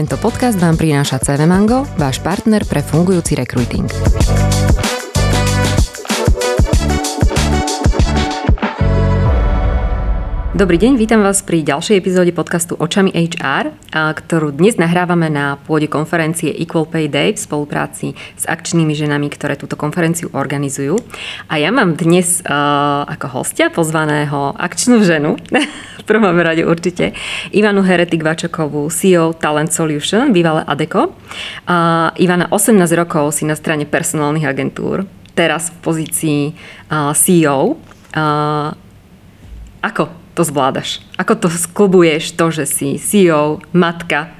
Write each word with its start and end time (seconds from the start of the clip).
Tento 0.00 0.16
podcast 0.16 0.56
vám 0.56 0.80
prináša 0.80 1.20
CV 1.20 1.44
Mango, 1.44 1.84
váš 2.00 2.24
partner 2.24 2.64
pre 2.64 2.80
fungujúci 2.80 3.36
recruiting. 3.36 3.84
Dobrý 10.60 10.76
deň, 10.76 11.00
vítam 11.00 11.24
vás 11.24 11.40
pri 11.40 11.64
ďalšej 11.64 12.04
epizóde 12.04 12.36
podcastu 12.36 12.76
Očami 12.76 13.08
HR, 13.16 13.72
ktorú 13.96 14.52
dnes 14.52 14.76
nahrávame 14.76 15.32
na 15.32 15.56
pôde 15.56 15.88
konferencie 15.88 16.52
Equal 16.52 16.84
Pay 16.84 17.08
Day 17.08 17.32
v 17.32 17.40
spolupráci 17.40 18.12
s 18.36 18.44
akčnými 18.44 18.92
ženami, 18.92 19.32
ktoré 19.32 19.56
túto 19.56 19.80
konferenciu 19.80 20.28
organizujú. 20.36 21.00
A 21.48 21.56
ja 21.56 21.72
mám 21.72 21.96
dnes 21.96 22.44
uh, 22.44 23.08
ako 23.08 23.40
hostia 23.40 23.72
pozvaného 23.72 24.52
akčnú 24.52 25.00
ženu, 25.00 25.40
v 26.00 26.04
prvom 26.04 26.36
rade 26.36 26.68
určite, 26.68 27.16
Ivanu 27.56 27.80
Heretik 27.80 28.20
Vačokovú, 28.20 28.92
CEO 28.92 29.32
Talent 29.32 29.72
Solution, 29.72 30.28
bývalé 30.28 30.60
ADECO. 30.68 31.08
Uh, 31.08 32.12
Ivana 32.20 32.52
18 32.52 32.76
rokov 33.00 33.32
si 33.32 33.48
na 33.48 33.56
strane 33.56 33.88
personálnych 33.88 34.44
agentúr, 34.44 35.08
teraz 35.32 35.72
v 35.72 35.76
pozícii 35.80 36.40
uh, 36.92 37.16
CEO. 37.16 37.80
Ako 39.80 40.19
to 40.34 40.44
zvládaš? 40.44 41.02
Ako 41.18 41.34
to 41.36 41.48
sklubuješ 41.50 42.32
to, 42.34 42.50
že 42.50 42.64
si 42.66 42.88
CEO, 42.96 43.60
matka, 43.74 44.34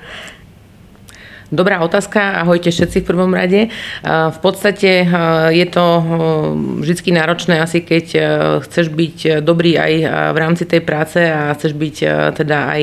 Dobrá 1.50 1.82
otázka, 1.82 2.46
ahojte 2.46 2.70
všetci 2.70 3.02
v 3.02 3.08
prvom 3.10 3.34
rade. 3.34 3.74
V 4.06 4.38
podstate 4.38 5.02
je 5.50 5.66
to 5.66 5.84
vždy 6.78 7.10
náročné 7.10 7.58
asi 7.58 7.82
keď 7.82 8.06
chceš 8.62 8.94
byť 8.94 9.42
dobrý 9.42 9.74
aj 9.74 9.92
v 10.30 10.38
rámci 10.38 10.62
tej 10.62 10.78
práce 10.86 11.18
a 11.18 11.50
chceš 11.58 11.74
byť 11.74 11.96
teda 12.38 12.58
aj 12.70 12.82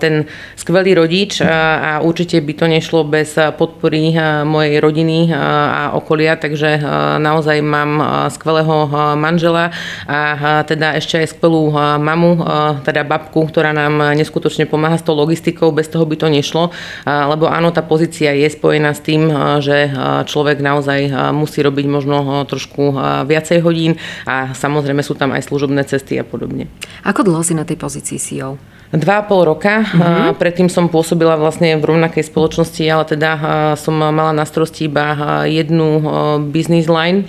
ten 0.00 0.24
skvelý 0.56 0.96
rodič 0.96 1.44
a 1.44 2.00
určite 2.00 2.40
by 2.40 2.52
to 2.56 2.64
nešlo 2.64 3.04
bez 3.04 3.36
podpory 3.60 4.14
mojej 4.46 4.80
rodiny 4.80 5.34
a 5.36 5.92
okolia, 5.92 6.40
takže 6.40 6.80
naozaj 7.20 7.60
mám 7.60 8.00
skvelého 8.32 8.88
manžela 9.20 9.68
a 10.08 10.64
teda 10.64 10.96
ešte 10.96 11.20
aj 11.20 11.36
skvelú 11.36 11.76
mamu, 12.00 12.40
teda 12.88 13.04
babku, 13.04 13.44
ktorá 13.52 13.76
nám 13.76 14.16
neskutočne 14.16 14.64
pomáha 14.64 14.96
s 14.96 15.04
tou 15.04 15.12
logistikou, 15.12 15.74
bez 15.76 15.92
toho 15.92 16.08
by 16.08 16.16
to 16.16 16.32
nešlo, 16.32 16.72
lebo 17.04 17.50
áno, 17.50 17.65
áno, 17.66 17.74
tá 17.74 17.82
pozícia 17.82 18.30
je 18.30 18.46
spojená 18.46 18.94
s 18.94 19.02
tým, 19.02 19.26
že 19.58 19.90
človek 20.30 20.62
naozaj 20.62 21.10
musí 21.34 21.66
robiť 21.66 21.86
možno 21.90 22.46
trošku 22.46 22.94
viacej 23.26 23.58
hodín 23.66 23.98
a 24.22 24.54
samozrejme 24.54 25.02
sú 25.02 25.18
tam 25.18 25.34
aj 25.34 25.50
služobné 25.50 25.82
cesty 25.82 26.14
a 26.14 26.22
podobne. 26.22 26.70
Ako 27.02 27.26
dlho 27.26 27.42
si 27.42 27.58
na 27.58 27.66
tej 27.66 27.74
pozícii 27.74 28.22
CEO? 28.22 28.54
Dva 28.94 29.18
a 29.18 29.26
pol 29.26 29.42
roka. 29.42 29.82
Mm-hmm. 29.82 30.38
Predtým 30.38 30.70
som 30.70 30.86
pôsobila 30.86 31.34
vlastne 31.34 31.74
v 31.74 31.82
rovnakej 31.82 32.22
spoločnosti, 32.22 32.86
ale 32.86 33.02
teda 33.02 33.30
som 33.74 33.98
mala 33.98 34.30
na 34.30 34.46
starosti 34.46 34.86
iba 34.86 35.42
jednu 35.50 36.06
business 36.54 36.86
line 36.86 37.26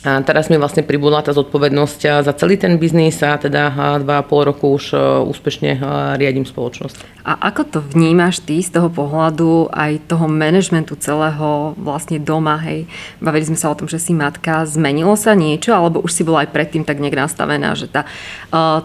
a 0.00 0.24
teraz 0.24 0.48
mi 0.48 0.56
vlastne 0.56 0.80
pribudla 0.80 1.20
tá 1.20 1.36
zodpovednosť 1.36 2.24
za 2.24 2.32
celý 2.32 2.56
ten 2.56 2.80
biznis 2.80 3.20
a 3.20 3.36
teda 3.36 3.68
dva 4.00 4.20
a 4.20 4.24
pol 4.24 4.48
roku 4.48 4.72
už 4.80 4.96
úspešne 5.28 5.76
riadím 6.16 6.48
spoločnosť. 6.48 7.20
A 7.28 7.36
ako 7.52 7.62
to 7.68 7.78
vnímaš 7.84 8.40
ty 8.40 8.64
z 8.64 8.80
toho 8.80 8.88
pohľadu 8.88 9.68
aj 9.68 10.08
toho 10.08 10.24
manažmentu 10.24 10.96
celého 10.96 11.76
vlastne 11.76 12.16
doma, 12.16 12.56
hej? 12.64 12.88
Bavili 13.20 13.52
sme 13.52 13.60
sa 13.60 13.68
o 13.68 13.76
tom, 13.76 13.92
že 13.92 14.00
si 14.00 14.16
matka, 14.16 14.64
zmenilo 14.64 15.20
sa 15.20 15.36
niečo, 15.36 15.76
alebo 15.76 16.00
už 16.00 16.16
si 16.16 16.24
bola 16.24 16.48
aj 16.48 16.52
predtým 16.56 16.88
tak 16.88 16.96
nejak 16.96 17.20
nastavená, 17.20 17.76
že 17.76 17.92
tá, 17.92 18.08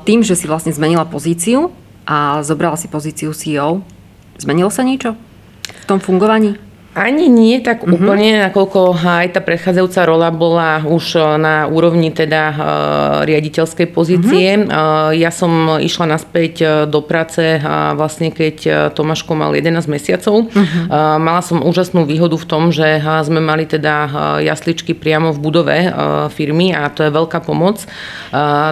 tým, 0.03 0.19
že 0.19 0.35
si 0.35 0.51
vlastne 0.51 0.75
zmenila 0.75 1.07
pozíciu 1.07 1.71
a 2.03 2.43
zobrala 2.43 2.75
si 2.75 2.91
pozíciu 2.91 3.31
CEO, 3.31 3.87
zmenilo 4.35 4.67
sa 4.67 4.83
niečo 4.83 5.15
v 5.63 5.85
tom 5.87 6.03
fungovaní? 6.03 6.59
Ani 6.95 7.27
nie 7.27 7.59
tak 7.59 7.83
mm-hmm. 7.83 7.91
úplne, 7.91 8.29
nakoľko 8.47 8.95
aj 8.95 9.35
tá 9.35 9.43
predchádzajúca 9.43 10.01
rola 10.07 10.31
bola 10.31 10.79
už 10.87 11.19
e, 11.19 11.35
na 11.35 11.67
úrovni 11.67 12.07
teda 12.15 12.43
uh, 12.55 12.59
riaditeľskej 13.27 13.87
pozície. 13.91 14.55
Mm-hmm. 14.55 15.19
Ja 15.19 15.27
som 15.27 15.75
išla 15.75 16.15
naspäť 16.15 16.87
do 16.87 17.03
práce 17.03 17.59
vlastne 17.99 18.31
keď 18.31 18.89
Tomáško 18.95 19.35
mal 19.35 19.51
11 19.51 19.91
mesiacov. 19.91 20.47
Mm-hmm. 20.47 20.87
Mala 21.19 21.41
som 21.43 21.59
úžasnú 21.59 22.07
výhodu 22.07 22.39
v 22.39 22.47
tom, 22.47 22.71
že 22.71 23.03
sme 23.27 23.43
mali 23.43 23.67
teda 23.67 24.07
jasličky 24.39 24.95
priamo 24.95 25.35
v 25.35 25.41
budove 25.43 25.77
firmy 26.31 26.71
a 26.71 26.87
to 26.87 27.03
je 27.03 27.11
veľká 27.11 27.43
pomoc. 27.43 27.83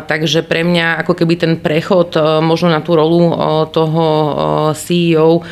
Takže 0.07 0.47
pre 0.47 0.63
mňa 0.63 1.03
ako 1.03 1.13
keby 1.19 1.33
ten 1.35 1.53
prechod 1.59 2.15
možno 2.39 2.71
na 2.71 2.79
tú 2.79 2.95
rolu 2.95 3.35
toho 3.75 4.05
CEO 4.77 5.43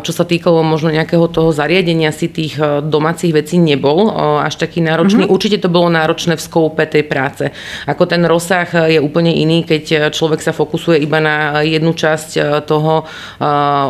čo 0.00 0.12
sa 0.12 0.24
týkalo 0.24 0.64
možno 0.64 0.88
nejakého 0.88 1.28
toho 1.28 1.52
zariadenia 1.52 1.99
si 2.08 2.32
tých 2.32 2.56
e, 2.56 2.80
domácich 2.80 3.36
vecí 3.36 3.60
nebol 3.60 4.08
e, 4.08 4.10
až 4.40 4.56
taký 4.56 4.80
náročný. 4.80 5.28
Mm-hmm. 5.28 5.36
Určite 5.36 5.60
to 5.60 5.68
bolo 5.68 5.92
náročné 5.92 6.40
v 6.40 6.42
skoupe 6.42 6.80
tej 6.88 7.04
práce. 7.04 7.52
Ako 7.84 8.08
ten 8.08 8.24
rozsah 8.24 8.64
je 8.88 8.96
úplne 8.96 9.28
iný, 9.28 9.68
keď 9.68 10.08
človek 10.08 10.40
sa 10.40 10.56
fokusuje 10.56 11.04
iba 11.04 11.20
na 11.20 11.60
jednu 11.60 11.92
časť 11.92 12.62
toho 12.64 13.04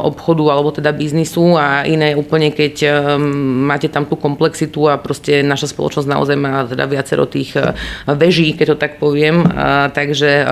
obchodu 0.03 0.44
alebo 0.50 0.75
teda 0.75 0.91
biznisu 0.91 1.54
a 1.54 1.87
iné 1.87 2.19
úplne, 2.19 2.50
keď 2.50 3.06
máte 3.69 3.87
tam 3.93 4.09
tú 4.09 4.16
komplexitu 4.19 4.88
a 4.88 4.98
proste 4.98 5.44
naša 5.44 5.71
spoločnosť 5.71 6.09
naozaj 6.09 6.37
má 6.41 6.66
teda 6.66 6.88
viacero 6.91 7.28
tých 7.28 7.54
veží, 8.09 8.56
keď 8.56 8.66
to 8.75 8.77
tak 8.81 8.92
poviem. 8.98 9.44
Takže 9.92 10.47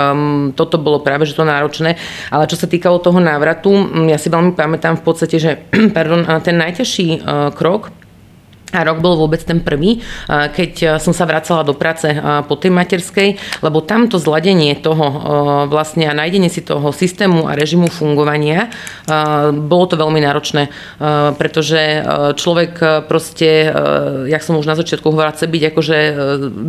toto 0.55 0.77
bolo 0.79 1.01
práve 1.01 1.25
že 1.25 1.35
to 1.35 1.49
náročné. 1.49 1.97
Ale 2.29 2.45
čo 2.47 2.57
sa 2.61 2.69
týkalo 2.69 3.01
toho 3.01 3.19
návratu, 3.19 3.73
ja 4.07 4.21
si 4.21 4.29
veľmi 4.29 4.53
pamätám 4.53 5.01
v 5.01 5.05
podstate, 5.05 5.37
že 5.41 5.51
pardon, 5.97 6.27
ten 6.45 6.59
najťažší 6.59 7.09
eh, 7.19 7.48
krok 7.51 7.91
a 8.75 8.85
rok 8.85 9.01
bol 9.01 9.17
vôbec 9.17 9.41
ten 9.41 9.65
prvý, 9.65 10.05
keď 10.29 11.01
som 11.01 11.17
sa 11.17 11.25
vracala 11.25 11.65
do 11.65 11.73
práce 11.73 12.05
po 12.45 12.55
tej 12.61 12.69
materskej, 12.69 13.63
lebo 13.65 13.81
tamto 13.81 14.21
zladenie 14.21 14.77
toho 14.77 15.07
vlastne 15.73 16.05
a 16.05 16.13
nájdenie 16.13 16.53
si 16.53 16.61
toho 16.61 16.93
systému 16.93 17.49
a 17.49 17.57
režimu 17.57 17.89
fungovania, 17.89 18.69
bolo 19.57 19.85
to 19.89 19.97
veľmi 19.97 20.21
náročné, 20.21 20.69
pretože 21.41 22.05
človek 22.37 23.05
proste, 23.09 23.73
jak 24.29 24.45
som 24.45 24.61
už 24.61 24.69
na 24.69 24.77
začiatku 24.77 25.09
hovorila, 25.09 25.33
chce 25.33 25.49
byť 25.49 25.63
akože 25.73 25.99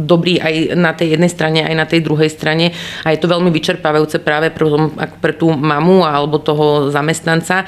dobrý 0.08 0.40
aj 0.40 0.54
na 0.80 0.96
tej 0.96 1.20
jednej 1.20 1.32
strane, 1.32 1.60
aj 1.68 1.76
na 1.76 1.84
tej 1.84 2.00
druhej 2.00 2.32
strane. 2.32 2.72
A 3.04 3.12
je 3.12 3.20
to 3.20 3.28
veľmi 3.28 3.52
vyčerpávajúce 3.52 4.24
práve 4.24 4.56
pre, 4.56 4.66
pre 5.20 5.34
tú 5.36 5.52
mamu 5.52 6.08
alebo 6.08 6.40
toho 6.40 6.88
zamestnanca, 6.88 7.68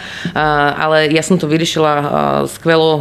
ale 0.80 1.12
ja 1.12 1.19
som 1.19 1.36
to 1.36 1.52
vyriešila 1.52 1.94
skvelo 2.48 2.92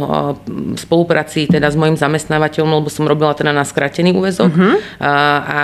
spolupráci 0.75 1.20
spolupráci 1.21 1.47
teda 1.47 1.69
s 1.69 1.77
mojim 1.77 1.97
zamestnávateľom, 1.97 2.81
lebo 2.81 2.89
som 2.89 3.05
robila 3.05 3.33
teda 3.37 3.53
na 3.53 3.61
skratený 3.61 4.17
úvezok 4.17 4.51
uh-huh. 4.51 4.75
a, 4.97 5.13
a 5.41 5.59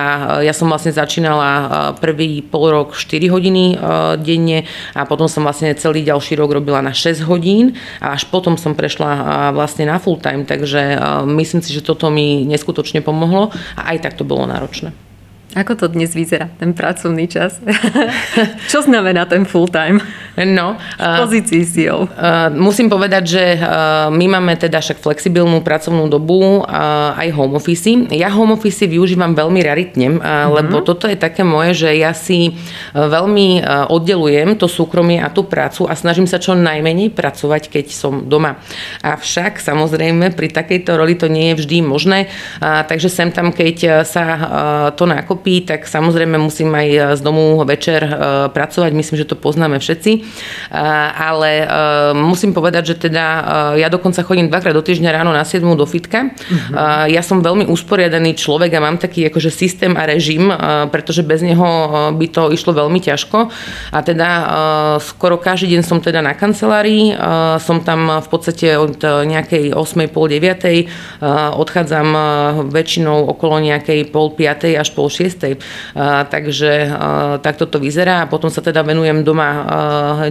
ja 0.45 0.53
som 0.53 0.69
vlastne 0.69 0.94
začínala 0.94 1.94
prvý 1.97 2.45
pol 2.45 2.69
rok 2.69 2.94
4 2.94 3.25
hodiny 3.34 3.78
denne 4.22 4.69
a 4.94 5.06
potom 5.09 5.25
som 5.25 5.44
vlastne 5.44 5.73
celý 5.73 6.06
ďalší 6.06 6.38
rok 6.38 6.53
robila 6.53 6.81
na 6.85 6.94
6 6.94 7.25
hodín 7.25 7.73
a 7.97 8.13
až 8.13 8.29
potom 8.29 8.56
som 8.56 8.78
prešla 8.78 9.51
vlastne 9.53 9.90
na 9.90 9.97
full 9.97 10.22
time, 10.22 10.45
takže 10.45 11.00
myslím 11.25 11.62
si, 11.66 11.74
že 11.74 11.81
toto 11.81 12.13
mi 12.13 12.45
neskutočne 12.45 13.01
pomohlo 13.01 13.50
a 13.75 13.95
aj 13.95 14.06
tak 14.06 14.13
to 14.13 14.24
bolo 14.28 14.45
náročné. 14.45 15.06
Ako 15.57 15.73
to 15.73 15.90
dnes 15.90 16.13
vyzerá, 16.13 16.53
ten 16.62 16.78
pracovný 16.78 17.25
čas? 17.25 17.57
Čo 18.72 18.85
znamená 18.85 19.25
ten 19.25 19.41
full 19.41 19.66
time? 19.66 19.97
No, 20.38 20.78
v 20.78 21.13
pozícii 21.25 21.66
CEO. 21.66 22.06
Uh, 22.06 22.53
musím 22.53 22.94
povedať, 22.94 23.23
že 23.25 23.44
uh, 23.57 24.13
my 24.13 24.38
máme 24.38 24.53
teda 24.53 24.78
však 24.78 25.01
flexibilnú 25.01 25.66
pracovnú 25.66 26.06
dobu, 26.06 26.62
uh, 26.62 27.18
aj 27.18 27.34
home 27.34 27.57
office. 27.57 27.90
Ja 28.13 28.29
home 28.29 28.53
office 28.53 28.85
využívam 28.85 29.34
veľmi 29.34 29.66
raritne, 29.66 30.13
uh, 30.13 30.22
uh-huh. 30.22 30.62
lebo 30.62 30.85
toto 30.85 31.09
je 31.09 31.18
také 31.18 31.41
moje, 31.41 31.89
že 31.89 31.89
ja 31.97 32.13
si 32.13 32.53
veľmi 32.94 33.66
oddelujem 33.89 34.62
to 34.62 34.69
súkromie 34.69 35.18
a 35.18 35.34
tú 35.34 35.42
prácu 35.50 35.89
a 35.89 35.98
snažím 35.98 36.30
sa 36.30 36.38
čo 36.38 36.53
najmenej 36.53 37.18
pracovať, 37.18 37.74
keď 37.74 37.86
som 37.89 38.30
doma. 38.30 38.62
Avšak 39.01 39.57
samozrejme 39.57 40.38
pri 40.38 40.53
takejto 40.53 40.94
roli 40.94 41.18
to 41.18 41.25
nie 41.25 41.50
je 41.57 41.65
vždy 41.65 41.77
možné, 41.81 42.30
uh, 42.62 42.86
takže 42.86 43.10
sem 43.10 43.33
tam, 43.33 43.50
keď 43.50 44.06
sa 44.06 44.25
uh, 44.38 44.45
to 44.94 45.10
nakopí, 45.10 45.47
dokopy, 45.48 45.64
tak 45.64 45.88
samozrejme 45.88 46.36
musím 46.38 46.76
aj 46.76 46.88
e, 46.88 47.00
z 47.16 47.22
domu 47.24 47.64
večer 47.64 48.04
e, 48.04 48.12
pracovať, 48.52 48.92
myslím, 48.92 49.16
že 49.18 49.26
to 49.26 49.36
poznáme 49.40 49.80
všetci. 49.80 50.12
E, 50.12 50.20
ale 51.18 51.50
musím 52.14 52.52
povedať, 52.52 52.94
že 52.94 53.10
teda 53.10 53.26
ja 53.76 53.88
dokonca 53.88 54.24
chodím 54.24 54.52
dvakrát 54.52 54.76
do 54.76 54.84
týždňa 54.84 55.10
ráno 55.12 55.32
na 55.32 55.44
7 55.44 55.64
do 55.78 55.86
fitka. 55.86 56.32
Uh-huh. 56.32 57.08
Ja 57.08 57.22
som 57.24 57.44
veľmi 57.44 57.68
usporiadaný 57.68 58.36
človek 58.36 58.74
a 58.78 58.84
mám 58.84 58.98
taký 59.00 59.28
akože 59.28 59.52
systém 59.52 59.94
a 59.96 60.04
režim, 60.08 60.52
pretože 60.92 61.24
bez 61.24 61.42
neho 61.44 61.66
by 62.16 62.28
to 62.32 62.50
išlo 62.54 62.74
veľmi 62.76 63.00
ťažko. 63.00 63.50
A 63.94 64.00
teda 64.04 64.30
skoro 65.00 65.38
každý 65.38 65.78
deň 65.78 65.82
som 65.84 66.00
teda 66.00 66.24
na 66.24 66.34
kancelárii, 66.34 67.16
som 67.62 67.84
tam 67.84 68.20
v 68.20 68.28
podstate 68.28 68.76
od 68.78 69.00
nejakej 69.04 69.76
8. 69.76 70.14
pol 70.14 70.26
9. 70.32 71.22
odchádzam 71.58 72.08
väčšinou 72.72 73.28
okolo 73.32 73.62
nejakej 73.62 74.10
pol 74.10 74.34
5. 74.34 74.82
až 74.82 74.90
pol 74.94 75.08
6 75.12 75.37
ceste. 75.38 75.62
Takže 76.34 76.89
takto 77.45 77.69
to 77.69 77.78
vyzerá 77.78 78.25
a 78.25 78.30
potom 78.30 78.50
sa 78.50 78.66
teda 78.66 78.81
venujem 78.81 79.22
doma 79.22 79.50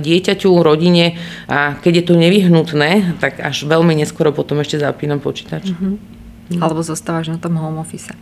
dieťaťu, 0.03 0.51
rodine 0.67 1.15
a 1.47 1.79
keď 1.79 1.93
je 2.03 2.05
to 2.11 2.15
nevyhnutné, 2.19 3.23
tak 3.23 3.39
až 3.39 3.71
veľmi 3.71 3.95
neskoro 3.95 4.35
potom 4.35 4.59
ešte 4.59 4.83
zapínam 4.83 5.23
počítač. 5.23 5.71
Mm-hmm. 5.71 6.19
Mm. 6.47 6.63
Alebo 6.63 6.79
zostávaš 6.79 7.27
na 7.27 7.43
tom 7.43 7.59
home 7.59 7.83
office. 7.83 8.15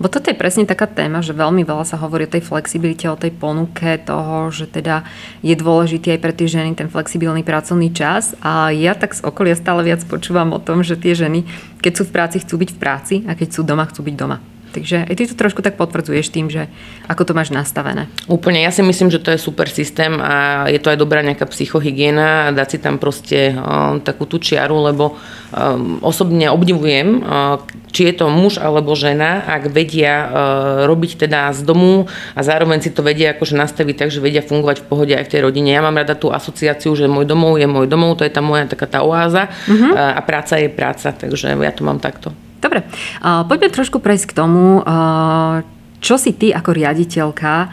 Bo 0.00 0.08
toto 0.08 0.32
je 0.32 0.40
presne 0.40 0.64
taká 0.64 0.88
téma, 0.88 1.20
že 1.20 1.36
veľmi 1.36 1.60
veľa 1.60 1.84
sa 1.84 2.00
hovorí 2.00 2.24
o 2.24 2.32
tej 2.32 2.40
flexibilite, 2.40 3.04
o 3.04 3.20
tej 3.20 3.36
ponuke 3.36 4.00
toho, 4.00 4.48
že 4.48 4.64
teda 4.64 5.04
je 5.44 5.52
dôležitý 5.52 6.16
aj 6.16 6.20
pre 6.24 6.32
tie 6.32 6.48
ženy 6.48 6.72
ten 6.72 6.88
flexibilný 6.88 7.44
pracovný 7.44 7.92
čas. 7.92 8.32
A 8.40 8.72
ja 8.72 8.96
tak 8.96 9.12
z 9.12 9.20
okolia 9.20 9.52
stále 9.52 9.84
viac 9.84 10.00
počúvam 10.08 10.56
o 10.56 10.60
tom, 10.60 10.80
že 10.80 10.96
tie 10.96 11.12
ženy, 11.12 11.44
keď 11.84 11.92
sú 12.00 12.08
v 12.08 12.16
práci, 12.16 12.40
chcú 12.40 12.64
byť 12.64 12.70
v 12.72 12.78
práci 12.80 13.14
a 13.28 13.36
keď 13.36 13.48
sú 13.52 13.60
doma, 13.60 13.84
chcú 13.84 14.08
byť 14.08 14.16
doma. 14.16 14.40
Takže 14.76 15.08
aj 15.08 15.14
ty 15.16 15.24
to 15.24 15.32
trošku 15.32 15.64
tak 15.64 15.80
potvrdzuješ 15.80 16.28
tým, 16.28 16.52
že 16.52 16.68
ako 17.08 17.24
to 17.24 17.32
máš 17.32 17.48
nastavené. 17.48 18.12
Úplne, 18.28 18.60
ja 18.60 18.68
si 18.68 18.84
myslím, 18.84 19.08
že 19.08 19.24
to 19.24 19.32
je 19.32 19.40
super 19.40 19.72
systém 19.72 20.20
a 20.20 20.68
je 20.68 20.76
to 20.76 20.92
aj 20.92 21.00
dobrá 21.00 21.24
nejaká 21.24 21.48
psychohygiena 21.48 22.52
dať 22.52 22.76
si 22.76 22.78
tam 22.84 23.00
proste 23.00 23.56
uh, 23.56 23.96
takú 24.04 24.28
tú 24.28 24.36
čiaru, 24.36 24.92
lebo 24.92 25.16
um, 25.16 25.96
osobne 26.04 26.52
obdivujem, 26.52 27.24
uh, 27.24 27.56
či 27.88 28.12
je 28.12 28.20
to 28.20 28.28
muž 28.28 28.60
alebo 28.60 28.92
žena, 28.92 29.48
ak 29.48 29.72
vedia 29.72 30.12
uh, 30.12 30.28
robiť 30.84 31.24
teda 31.24 31.56
z 31.56 31.64
domu 31.64 32.04
a 32.36 32.40
zároveň 32.44 32.84
si 32.84 32.92
to 32.92 33.00
vedia 33.00 33.32
akože 33.32 33.56
nastaviť 33.56 33.96
tak, 33.96 34.08
že 34.12 34.20
vedia 34.20 34.44
fungovať 34.44 34.84
v 34.84 34.88
pohode 34.92 35.14
aj 35.16 35.24
v 35.24 35.32
tej 35.32 35.40
rodine. 35.40 35.72
Ja 35.72 35.80
mám 35.80 35.96
rada 35.96 36.12
tú 36.12 36.28
asociáciu, 36.28 36.92
že 36.92 37.08
môj 37.08 37.24
domov 37.24 37.56
je 37.56 37.64
môj 37.64 37.88
domov, 37.88 38.20
to 38.20 38.28
je 38.28 38.32
tá 38.34 38.44
moja 38.44 38.68
taká 38.68 38.84
tá 38.84 39.00
oáza 39.00 39.48
uh-huh. 39.48 39.96
a 39.96 40.20
práca 40.20 40.60
je 40.60 40.68
práca, 40.68 41.16
takže 41.16 41.56
ja 41.56 41.72
to 41.72 41.80
mám 41.80 41.96
takto. 41.96 42.36
Dobre, 42.66 42.82
poďme 43.22 43.70
trošku 43.70 44.02
prejsť 44.02 44.34
k 44.34 44.36
tomu, 44.42 44.82
čo 46.02 46.14
si 46.18 46.34
ty 46.34 46.50
ako 46.50 46.74
riaditeľka 46.74 47.70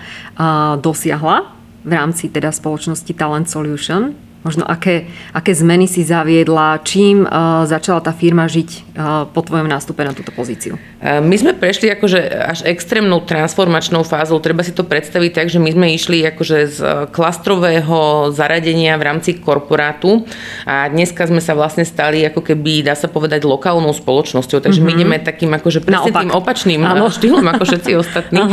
dosiahla 0.78 1.38
v 1.81 1.92
rámci 1.98 2.30
teda 2.30 2.54
spoločnosti 2.54 3.10
Talent 3.18 3.50
Solution 3.50 4.13
Možno 4.44 4.68
aké, 4.68 5.07
aké 5.31 5.56
zmeny 5.56 5.88
si 5.88 6.04
zaviedla, 6.04 6.84
čím 6.84 7.24
uh, 7.24 7.63
začala 7.63 8.04
tá 8.04 8.12
firma 8.12 8.44
žiť 8.44 8.69
uh, 8.69 8.84
po 9.31 9.40
tvojom 9.40 9.72
nástupe 9.72 10.04
na 10.04 10.12
túto 10.12 10.36
pozíciu? 10.36 10.75
Uh, 11.00 11.24
my 11.24 11.31
sme 11.40 11.56
prešli 11.56 11.88
akože 11.95 12.19
až 12.28 12.60
extrémnou 12.68 13.24
transformačnou 13.24 14.04
fázou. 14.04 14.44
Treba 14.44 14.60
si 14.68 14.75
to 14.75 14.84
predstaviť 14.84 15.31
tak, 15.31 15.48
že 15.48 15.63
my 15.63 15.72
sme 15.72 15.88
išli 15.95 16.28
akože 16.28 16.57
z 16.75 16.80
klastrového 17.16 18.30
zaradenia 18.36 19.00
v 19.00 19.04
rámci 19.07 19.40
korporátu 19.40 20.28
a 20.68 20.92
dneska 20.92 21.24
sme 21.24 21.39
sa 21.39 21.56
vlastne 21.56 21.88
stali 21.88 22.28
ako 22.28 22.44
keby, 22.44 22.84
dá 22.84 23.00
sa 23.00 23.07
povedať, 23.07 23.48
lokálnou 23.48 23.96
spoločnosťou. 23.96 24.60
Takže 24.60 24.84
mm-hmm. 24.84 24.92
my 24.92 24.92
mhm. 24.92 25.00
ideme 25.00 25.18
takým 25.24 25.51
akože 25.56 25.80
presne 25.88 26.12
tým 26.12 26.36
opačným 26.36 26.84
ano. 26.84 27.07
štýlom 27.07 27.48
ako 27.48 27.63
všetci 27.63 27.92
ostatní. 28.04 28.44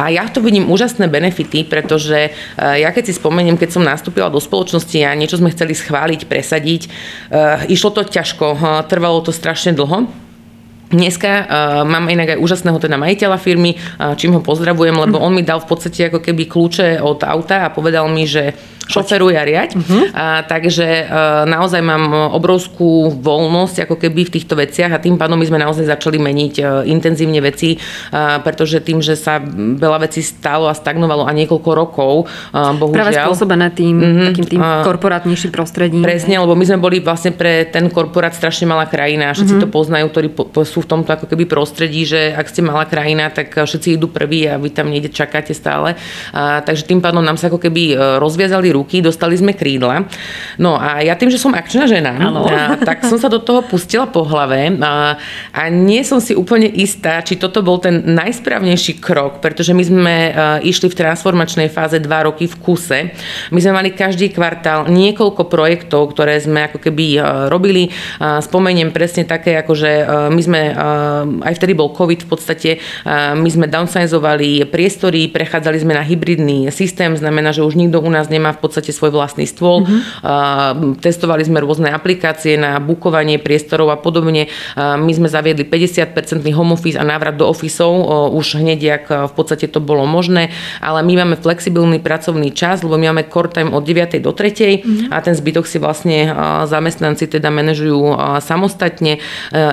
A 0.00 0.08
ja 0.08 0.24
to 0.32 0.40
vidím 0.40 0.72
úžasné 0.72 1.04
benefity, 1.04 1.68
pretože 1.68 2.32
ja 2.56 2.88
keď 2.88 3.12
si 3.12 3.12
spomeniem, 3.12 3.60
keď 3.60 3.76
som 3.76 3.84
nastúpila 3.84 4.32
do 4.32 4.40
spoločnosti 4.40 4.96
a 5.04 5.12
niečo 5.12 5.33
čo 5.34 5.42
sme 5.42 5.50
chceli 5.50 5.74
schváliť, 5.74 6.30
presadiť. 6.30 6.82
Uh, 6.86 7.66
išlo 7.66 7.90
to 7.90 8.06
ťažko, 8.06 8.54
uh, 8.54 8.86
trvalo 8.86 9.18
to 9.18 9.34
strašne 9.34 9.74
dlho. 9.74 10.06
Dneska 10.94 11.26
uh, 11.26 11.44
mám 11.82 12.06
inak 12.06 12.38
aj 12.38 12.38
úžasného 12.38 12.78
teda 12.78 12.94
majiteľa 12.94 13.42
firmy, 13.42 13.74
uh, 13.74 14.14
čím 14.14 14.38
ho 14.38 14.40
pozdravujem, 14.46 14.94
lebo 14.94 15.18
on 15.18 15.34
mi 15.34 15.42
dal 15.42 15.58
v 15.58 15.66
podstate 15.66 16.06
ako 16.06 16.22
keby 16.22 16.46
kľúče 16.46 17.02
od 17.02 17.26
auta 17.26 17.66
a 17.66 17.74
povedal 17.74 18.06
mi, 18.06 18.30
že 18.30 18.54
šoferuj 18.84 19.34
a 19.36 19.42
riať. 19.42 19.76
Uh-huh. 19.76 20.12
A, 20.12 20.44
takže 20.44 20.84
e, 20.84 21.04
naozaj 21.48 21.80
mám 21.80 22.34
obrovskú 22.36 23.12
voľnosť 23.16 23.88
ako 23.88 23.96
keby 23.96 24.28
v 24.28 24.34
týchto 24.40 24.54
veciach 24.54 24.92
a 24.92 25.02
tým 25.02 25.16
pádom 25.16 25.40
my 25.40 25.46
sme 25.48 25.58
naozaj 25.60 25.88
začali 25.88 26.20
meniť 26.20 26.54
e, 26.60 26.62
intenzívne 26.92 27.40
veci, 27.40 27.80
a, 28.12 28.40
pretože 28.44 28.84
tým, 28.84 29.00
že 29.00 29.16
sa 29.16 29.40
veľa 29.40 30.04
vecí 30.04 30.20
stalo 30.20 30.68
a 30.68 30.74
stagnovalo 30.76 31.24
a 31.24 31.32
niekoľko 31.32 31.70
rokov, 31.72 32.12
a, 32.52 32.76
bohužiaľ. 32.76 33.00
Práve 33.00 33.12
spôsobené 33.16 33.66
tým, 33.72 33.96
uh-huh, 33.96 34.26
takým 34.32 34.46
tým 34.52 34.62
korporátnejším 34.84 35.50
prostredím. 35.52 36.04
Presne, 36.04 36.36
lebo 36.44 36.52
my 36.52 36.64
sme 36.68 36.78
boli 36.78 37.00
vlastne 37.00 37.32
pre 37.32 37.64
ten 37.64 37.88
korporát 37.88 38.36
strašne 38.36 38.68
malá 38.68 38.84
krajina. 38.84 39.32
Všetci 39.32 39.54
uh-huh. 39.56 39.64
to 39.64 39.72
poznajú, 39.72 40.06
ktorí 40.12 40.28
po, 40.28 40.44
po, 40.44 40.60
sú 40.68 40.84
v 40.84 40.90
tomto 40.92 41.08
ako 41.14 41.26
keby 41.30 41.48
prostredí, 41.48 42.04
že 42.04 42.36
ak 42.36 42.52
ste 42.52 42.60
malá 42.60 42.84
krajina, 42.84 43.32
tak 43.32 43.54
všetci 43.54 43.96
idú 43.96 44.12
prví 44.12 44.44
a 44.50 44.60
vy 44.60 44.68
tam 44.68 44.92
niekde 44.92 45.08
čakáte 45.08 45.56
stále. 45.56 45.96
A, 46.36 46.60
takže 46.60 46.84
tým 46.84 47.00
pádom 47.00 47.24
nám 47.24 47.40
sa 47.40 47.48
ako 47.48 47.62
keby 47.62 47.94
e, 47.94 48.20
rozviazali 48.20 48.73
ruky, 48.74 48.98
dostali 48.98 49.38
sme 49.38 49.54
krídla. 49.54 50.10
No 50.58 50.74
a 50.74 50.98
ja 51.00 51.14
tým, 51.14 51.30
že 51.30 51.38
som 51.38 51.54
akčná 51.54 51.86
žena, 51.86 52.10
a, 52.18 52.74
tak 52.82 53.06
som 53.06 53.14
sa 53.14 53.30
do 53.30 53.38
toho 53.38 53.62
pustila 53.62 54.10
po 54.10 54.26
hlave 54.26 54.74
a, 54.82 55.14
a 55.54 55.60
nie 55.70 56.02
som 56.02 56.18
si 56.18 56.34
úplne 56.34 56.66
istá, 56.66 57.22
či 57.22 57.38
toto 57.38 57.62
bol 57.62 57.78
ten 57.78 58.02
najsprávnejší 58.02 58.98
krok, 58.98 59.38
pretože 59.38 59.70
my 59.70 59.84
sme 59.86 60.14
uh, 60.34 60.58
išli 60.60 60.90
v 60.90 60.98
transformačnej 60.98 61.70
fáze 61.70 62.02
dva 62.02 62.26
roky 62.26 62.50
v 62.50 62.56
kuse. 62.58 62.98
My 63.54 63.58
sme 63.62 63.72
mali 63.78 63.94
každý 63.94 64.34
kvartál 64.34 64.90
niekoľko 64.90 65.46
projektov, 65.46 66.10
ktoré 66.10 66.42
sme 66.42 66.66
ako 66.66 66.82
keby 66.82 67.06
uh, 67.16 67.46
robili. 67.46 67.88
Uh, 68.18 68.42
spomeniem 68.42 68.90
presne 68.90 69.28
také, 69.28 69.54
ako 69.60 69.72
že 69.76 69.92
my 70.04 70.40
sme, 70.40 70.60
aj 71.44 71.54
vtedy 71.60 71.76
bol 71.76 71.92
COVID 71.92 72.24
v 72.24 72.28
podstate, 72.28 72.70
my 73.36 73.48
sme 73.50 73.68
downsizovali 73.68 74.64
priestory, 74.70 75.28
prechádzali 75.28 75.78
sme 75.84 75.92
na 75.92 76.00
hybridný 76.00 76.72
systém, 76.72 77.12
znamená, 77.12 77.52
že 77.52 77.66
už 77.66 77.76
nikto 77.76 78.00
u 78.00 78.08
nás 78.08 78.32
nemá 78.32 78.56
v 78.56 78.63
podstate 78.64 78.96
svoj 78.96 79.12
vlastný 79.12 79.44
stôl. 79.44 79.84
Mm-hmm. 79.84 81.04
Testovali 81.04 81.44
sme 81.44 81.60
rôzne 81.60 81.92
aplikácie 81.92 82.56
na 82.56 82.80
bukovanie 82.80 83.36
priestorov 83.36 83.92
a 83.92 84.00
podobne. 84.00 84.48
My 84.76 85.12
sme 85.12 85.28
zaviedli 85.28 85.68
50-percentný 85.68 86.56
home 86.56 86.72
office 86.72 86.96
a 86.96 87.04
návrat 87.04 87.36
do 87.36 87.44
ofisov 87.44 87.92
už 88.32 88.64
hneď, 88.64 88.80
jak 88.80 89.04
v 89.12 89.32
podstate 89.36 89.68
to 89.68 89.84
bolo 89.84 90.08
možné, 90.08 90.48
ale 90.80 91.04
my 91.04 91.20
máme 91.20 91.36
flexibilný 91.36 92.00
pracovný 92.00 92.56
čas, 92.56 92.80
lebo 92.80 92.96
my 92.96 93.12
máme 93.12 93.28
core 93.28 93.52
time 93.52 93.76
od 93.76 93.84
9. 93.84 94.16
do 94.24 94.32
3. 94.32 94.54
Mm-hmm. 94.54 95.10
a 95.10 95.20
ten 95.20 95.34
zbytok 95.34 95.66
si 95.66 95.82
vlastne 95.82 96.30
zamestnanci 96.64 97.26
teda 97.26 97.50
manažujú 97.50 98.16
samostatne. 98.40 99.18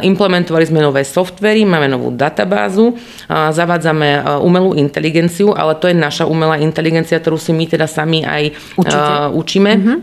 Implementovali 0.02 0.66
sme 0.66 0.82
nové 0.82 1.06
softvery, 1.06 1.64
máme 1.64 1.88
novú 1.88 2.10
databázu, 2.12 2.98
zavádzame 3.30 4.42
umelú 4.42 4.74
inteligenciu, 4.74 5.54
ale 5.54 5.78
to 5.78 5.88
je 5.88 5.96
naša 5.96 6.26
umelá 6.26 6.58
inteligencia, 6.58 7.22
ktorú 7.22 7.38
si 7.38 7.54
my 7.54 7.70
teda 7.70 7.86
sami 7.86 8.26
aj 8.26 8.58
Určite 8.82 9.14
učíme. 9.32 9.72
Mm-hmm. 9.78 10.00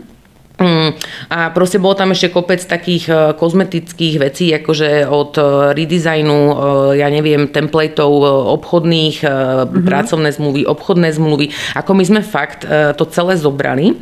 A 1.31 1.55
proste 1.55 1.79
bolo 1.79 1.95
tam 1.95 2.11
ešte 2.11 2.35
kopec 2.35 2.59
takých 2.59 3.07
e, 3.07 3.13
kozmetických 3.31 4.15
vecí, 4.19 4.51
akože 4.51 5.07
od 5.07 5.39
e, 5.39 5.43
redesignu, 5.71 6.35
e, 6.35 6.53
ja 6.99 7.07
neviem, 7.07 7.47
templateov 7.47 8.11
obchodných, 8.59 9.23
mm-hmm. 9.23 9.87
pracovné 9.87 10.29
zmluvy, 10.35 10.67
obchodné 10.67 11.15
zmluvy. 11.15 11.55
Ako 11.79 11.95
my 11.95 12.03
sme 12.03 12.19
fakt 12.19 12.67
to 12.67 13.03
celé 13.07 13.39
zobrali 13.39 13.95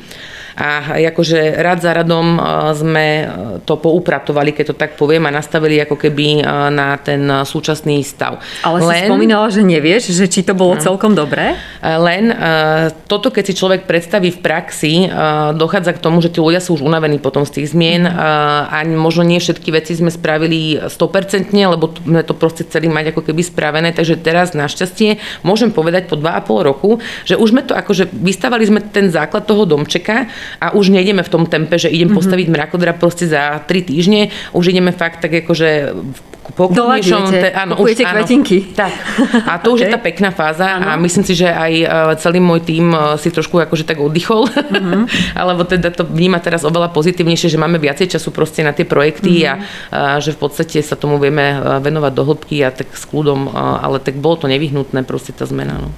a 0.58 0.98
akože 1.14 1.62
rad 1.62 1.86
za 1.86 1.94
radom 1.94 2.42
sme 2.74 3.30
to 3.62 3.78
poupratovali, 3.78 4.58
keď 4.58 4.74
to 4.74 4.76
tak 4.76 4.98
poviem, 4.98 5.30
a 5.30 5.32
nastavili 5.32 5.78
ako 5.78 5.94
keby 5.94 6.42
na 6.74 6.98
ten 6.98 7.30
súčasný 7.46 8.02
stav. 8.02 8.42
Ale 8.66 8.82
len, 8.82 8.90
si 8.90 8.98
spomínala, 9.06 9.48
že 9.54 9.62
nevieš, 9.62 10.18
že 10.18 10.26
či 10.26 10.42
to 10.42 10.58
bolo 10.58 10.74
hm. 10.74 10.82
celkom 10.82 11.14
dobré? 11.14 11.54
Len 11.86 12.34
toto, 13.06 13.30
keď 13.30 13.44
si 13.46 13.54
človek 13.54 13.86
predstaví 13.86 14.34
v 14.34 14.40
praxi, 14.42 14.94
dochádza 15.54 15.94
k 15.94 16.02
tomu, 16.02 16.26
že 16.26 16.34
tí 16.34 16.42
ľudia 16.42 16.58
sú 16.58 16.74
už 16.74 16.82
unavení 16.82 17.22
potom 17.22 17.46
z 17.46 17.62
tých 17.62 17.78
zmien 17.78 18.10
mhm. 18.10 18.18
a 18.74 18.78
možno 18.98 19.22
nie 19.22 19.38
všetky 19.38 19.70
veci 19.70 19.94
sme 19.94 20.10
spravili 20.10 20.82
100%, 20.82 21.54
lebo 21.54 21.94
sme 21.94 22.26
to 22.26 22.34
proste 22.34 22.66
chceli 22.66 22.90
mať 22.90 23.14
ako 23.14 23.22
keby 23.30 23.42
spravené, 23.46 23.94
takže 23.94 24.18
teraz 24.18 24.58
našťastie 24.58 25.22
môžem 25.46 25.70
povedať 25.70 26.10
po 26.10 26.18
2,5 26.18 26.70
roku, 26.70 26.90
že 27.30 27.38
už 27.38 27.54
sme 27.54 27.62
to 27.62 27.78
akože 27.78 28.10
vystavali 28.10 28.64
sme 28.66 28.82
ten 28.82 29.14
základ 29.14 29.46
toho 29.46 29.70
domčeka 29.70 30.26
a 30.62 30.74
už 30.74 30.90
nejdeme 30.90 31.22
v 31.24 31.32
tom 31.32 31.44
tempe, 31.46 31.76
že 31.78 31.92
idem 31.92 32.12
mm-hmm. 32.12 32.18
postaviť 32.18 32.48
mrakodra 32.50 32.94
proste 32.96 33.30
za 33.30 33.62
3 33.64 33.90
týždne, 33.90 34.34
už 34.54 34.72
ideme 34.72 34.92
fakt 34.96 35.24
tak 35.24 35.34
akože 35.46 35.94
pokojnejšom. 36.56 37.24
Te, 37.34 37.50
áno, 37.52 37.74
už, 37.82 37.98
áno, 38.02 38.24
kvetinky. 38.24 38.72
Tak. 38.72 38.94
A 39.44 39.60
to 39.60 39.74
okay. 39.74 39.76
už 39.76 39.80
je 39.84 39.88
tá 39.96 40.00
pekná 40.00 40.30
fáza 40.32 40.80
áno. 40.80 40.88
a 40.88 40.96
myslím 40.96 41.26
si, 41.28 41.34
že 41.36 41.50
aj 41.52 41.74
e, 41.74 41.86
celý 42.24 42.40
môj 42.40 42.64
tým 42.64 42.94
e, 42.94 43.20
si 43.20 43.30
trošku 43.34 43.60
akože 43.60 43.84
tak 43.84 44.00
oddychol, 44.00 44.48
mm-hmm. 44.48 45.04
alebo 45.40 45.68
teda 45.68 45.92
to 45.92 46.08
vníma 46.08 46.40
teraz 46.40 46.64
oveľa 46.64 46.94
pozitívnejšie, 46.96 47.52
že 47.52 47.60
máme 47.60 47.82
viacej 47.82 48.16
času 48.16 48.32
proste 48.32 48.64
na 48.64 48.72
tie 48.72 48.88
projekty 48.88 49.44
mm-hmm. 49.44 49.92
a, 49.92 50.18
a 50.18 50.24
že 50.24 50.32
v 50.34 50.40
podstate 50.40 50.80
sa 50.80 50.96
tomu 50.96 51.20
vieme 51.20 51.58
e, 51.58 51.84
venovať 51.84 52.12
do 52.16 52.24
hĺbky 52.24 52.64
a 52.64 52.72
tak 52.72 52.94
s 52.96 53.04
kľudom, 53.08 53.52
ale 53.58 54.00
tak 54.00 54.20
bolo 54.20 54.40
to 54.40 54.46
nevyhnutné 54.48 55.04
proste 55.04 55.36
tá 55.36 55.44
zmena. 55.44 55.80
No. 55.84 55.90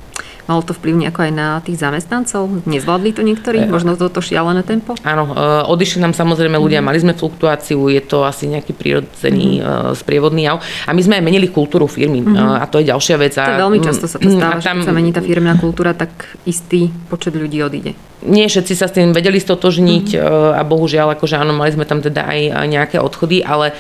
Malo 0.50 0.66
to 0.66 0.74
vplyv 0.74 1.06
nejako 1.06 1.30
aj 1.30 1.32
na 1.38 1.48
tých 1.62 1.78
zamestnancov? 1.78 2.66
Nezvládli 2.66 3.14
to 3.14 3.22
niektorí? 3.22 3.64
E, 3.64 3.70
Možno 3.70 3.94
toto 3.94 4.18
šialené 4.18 4.66
tempo? 4.66 4.98
Áno, 5.06 5.30
e, 5.30 5.34
odišli 5.70 6.02
nám 6.02 6.18
samozrejme 6.18 6.58
ľudia, 6.58 6.82
mm. 6.82 6.86
mali 6.90 6.98
sme 6.98 7.14
fluktuáciu, 7.14 7.86
je 7.94 8.02
to 8.02 8.26
asi 8.26 8.50
nejaký 8.50 8.74
prírodzený 8.74 9.62
mm. 9.62 9.94
sprievodný 9.94 10.50
jav. 10.50 10.58
A 10.90 10.98
my 10.98 11.02
sme 11.06 11.22
aj 11.22 11.24
menili 11.30 11.54
kultúru 11.54 11.86
firmy 11.86 12.26
mm. 12.26 12.58
a 12.60 12.66
to 12.66 12.82
je 12.82 12.90
ďalšia 12.90 13.22
vec. 13.22 13.38
To 13.38 13.46
je 13.46 13.62
veľmi 13.62 13.80
často 13.86 14.10
sa 14.10 14.18
to 14.18 14.26
stáva, 14.26 14.58
tam, 14.58 14.82
keď 14.82 14.90
sa 14.90 14.96
mení 14.98 15.14
tá 15.14 15.22
firmná 15.22 15.54
kultúra, 15.62 15.94
tak 15.94 16.10
istý 16.50 16.90
počet 17.14 17.38
ľudí 17.38 17.62
odíde. 17.62 17.94
Nie 18.26 18.52
všetci 18.52 18.74
sa 18.76 18.92
s 18.92 18.96
tým 18.96 19.16
vedeli 19.16 19.40
stotožniť 19.40 20.08
mm-hmm. 20.12 20.60
a 20.60 20.62
bohužiaľ, 20.68 21.16
akože 21.16 21.40
áno, 21.40 21.56
mali 21.56 21.72
sme 21.72 21.88
tam 21.88 22.04
teda 22.04 22.28
aj 22.28 22.40
nejaké 22.68 22.98
odchody, 23.00 23.40
ale 23.40 23.72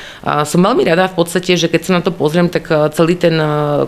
som 0.48 0.64
veľmi 0.64 0.88
rada 0.88 1.12
v 1.12 1.18
podstate, 1.20 1.60
že 1.60 1.68
keď 1.68 1.82
sa 1.84 1.96
na 2.00 2.02
to 2.02 2.16
pozriem, 2.16 2.48
tak 2.48 2.72
celý 2.96 3.20
ten 3.20 3.36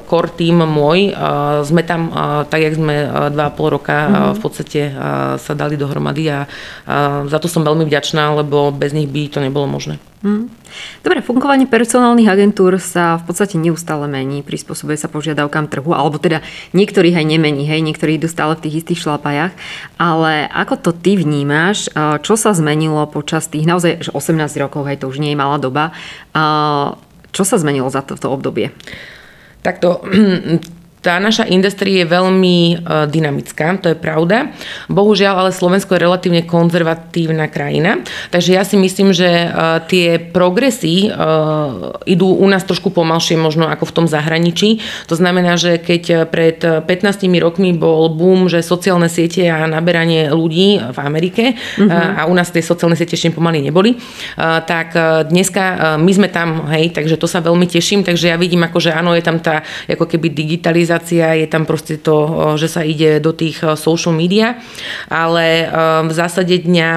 core 0.05 0.36
tým 0.36 0.60
môj, 0.67 1.15
sme 1.63 1.81
tam 1.88 2.12
tak, 2.51 2.60
jak 2.67 2.75
sme 2.75 3.08
2,5 3.31 3.75
roka 3.79 3.96
mm-hmm. 3.96 4.34
v 4.36 4.39
podstate 4.43 4.81
sa 5.39 5.53
dali 5.55 5.79
dohromady 5.79 6.27
a 6.27 6.46
za 7.31 7.38
to 7.39 7.48
som 7.48 7.63
veľmi 7.63 7.88
vďačná, 7.88 8.36
lebo 8.36 8.75
bez 8.75 8.91
nich 8.91 9.08
by 9.08 9.31
to 9.31 9.39
nebolo 9.39 9.72
možné. 9.72 10.00
Mm. 10.22 10.54
Dobre, 11.01 11.25
fungovanie 11.25 11.66
personálnych 11.66 12.30
agentúr 12.30 12.78
sa 12.78 13.18
v 13.18 13.25
podstate 13.25 13.58
neustále 13.58 14.06
mení, 14.06 14.46
prispôsobuje 14.46 14.94
sa 14.94 15.10
požiadavkám 15.10 15.66
trhu, 15.66 15.98
alebo 15.98 16.22
teda 16.22 16.46
niektorých 16.78 17.18
aj 17.18 17.25
nemení, 17.25 17.66
hej, 17.66 17.82
niektorí 17.82 18.22
idú 18.22 18.30
stále 18.30 18.54
v 18.54 18.70
tých 18.70 18.86
istých 18.86 19.01
šlapajach, 19.01 19.50
ale 19.98 20.46
ako 20.46 20.78
to 20.78 20.92
ty 20.94 21.18
vnímaš, 21.18 21.90
čo 22.22 22.38
sa 22.38 22.54
zmenilo 22.54 23.01
počas 23.10 23.50
tých 23.50 23.66
naozaj 23.66 24.13
18 24.13 24.38
rokov, 24.62 24.86
hej, 24.86 25.01
to 25.01 25.10
už 25.10 25.18
nie 25.18 25.34
je 25.34 25.42
malá 25.42 25.58
doba, 25.58 25.90
čo 27.34 27.42
sa 27.42 27.58
zmenilo 27.58 27.90
za 27.90 28.06
toto 28.06 28.30
obdobie? 28.30 28.70
Takto, 29.66 30.06
tá 31.01 31.17
naša 31.17 31.50
industria 31.50 32.05
je 32.05 32.13
veľmi 32.13 32.58
uh, 32.77 33.10
dynamická, 33.10 33.74
to 33.81 33.89
je 33.91 33.98
pravda. 33.98 34.53
Bohužiaľ, 34.86 35.46
ale 35.46 35.51
Slovensko 35.51 35.98
je 35.98 36.05
relatívne 36.05 36.46
konzervatívna 36.46 37.50
krajina, 37.50 38.05
takže 38.29 38.53
ja 38.53 38.62
si 38.62 38.77
myslím, 38.77 39.10
že 39.10 39.50
uh, 39.50 39.81
tie 39.89 40.22
progresy 40.22 41.10
uh, 41.10 41.98
idú 42.05 42.29
u 42.29 42.46
nás 42.46 42.62
trošku 42.62 42.93
pomalšie 42.93 43.34
možno 43.34 43.65
ako 43.65 43.89
v 43.89 43.96
tom 43.98 44.05
zahraničí. 44.05 44.77
To 45.10 45.17
znamená, 45.17 45.58
že 45.58 45.81
keď 45.81 46.29
pred 46.29 46.62
15 46.62 46.86
rokmi 47.41 47.74
bol 47.74 48.13
boom, 48.13 48.46
že 48.46 48.62
sociálne 48.62 49.10
siete 49.10 49.50
a 49.50 49.65
naberanie 49.65 50.29
ľudí 50.29 50.77
v 50.77 50.98
Amerike 51.01 51.58
uh-huh. 51.58 51.89
uh, 51.89 52.22
a 52.22 52.29
u 52.29 52.34
nás 52.38 52.53
tie 52.53 52.62
sociálne 52.62 52.93
siete 52.93 53.17
ešte 53.17 53.34
pomaly 53.34 53.65
neboli, 53.65 53.98
tak 54.39 54.93
dneska 55.27 55.98
my 55.98 56.12
sme 56.12 56.27
tam, 56.27 56.67
hej, 56.72 56.91
takže 56.91 57.15
to 57.15 57.27
sa 57.27 57.39
veľmi 57.39 57.63
teším, 57.67 58.03
takže 58.03 58.31
ja 58.34 58.38
vidím 58.38 58.63
ako, 58.67 58.77
že 58.84 58.91
áno, 58.91 59.15
je 59.15 59.24
tam 59.24 59.39
tá 59.39 59.63
ako 59.88 60.05
keby 60.08 60.31
digitalizácia 60.31 60.91
digitalizácia, 60.92 61.40
je 61.40 61.48
tam 61.48 61.64
proste 61.64 61.96
to, 61.98 62.16
že 62.60 62.68
sa 62.68 62.84
ide 62.84 63.24
do 63.24 63.32
tých 63.32 63.64
social 63.80 64.12
media, 64.12 64.60
ale 65.08 65.70
v 66.04 66.12
zásade 66.12 66.52
dňa 66.68 66.90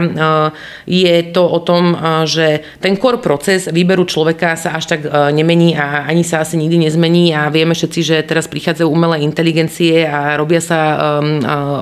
je 0.87 1.17
to 1.31 1.43
o 1.47 1.61
tom, 1.63 1.95
že 2.27 2.67
ten 2.83 2.99
core 2.99 3.23
proces 3.23 3.71
výberu 3.71 4.05
človeka 4.05 4.59
sa 4.59 4.75
až 4.75 4.91
tak 4.91 5.07
nemení 5.31 5.79
a 5.79 6.11
ani 6.11 6.27
sa 6.27 6.43
asi 6.43 6.59
nikdy 6.59 6.91
nezmení 6.91 7.31
a 7.35 7.47
vieme 7.55 7.75
všetci, 7.75 8.01
že 8.03 8.17
teraz 8.27 8.51
prichádzajú 8.51 8.89
umelé 8.91 9.23
inteligencie 9.23 10.03
a 10.03 10.35
robia 10.35 10.59
sa 10.59 10.79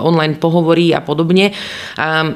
online 0.05 0.37
pohovory 0.37 0.93
a 0.93 1.01
podobne. 1.01 1.57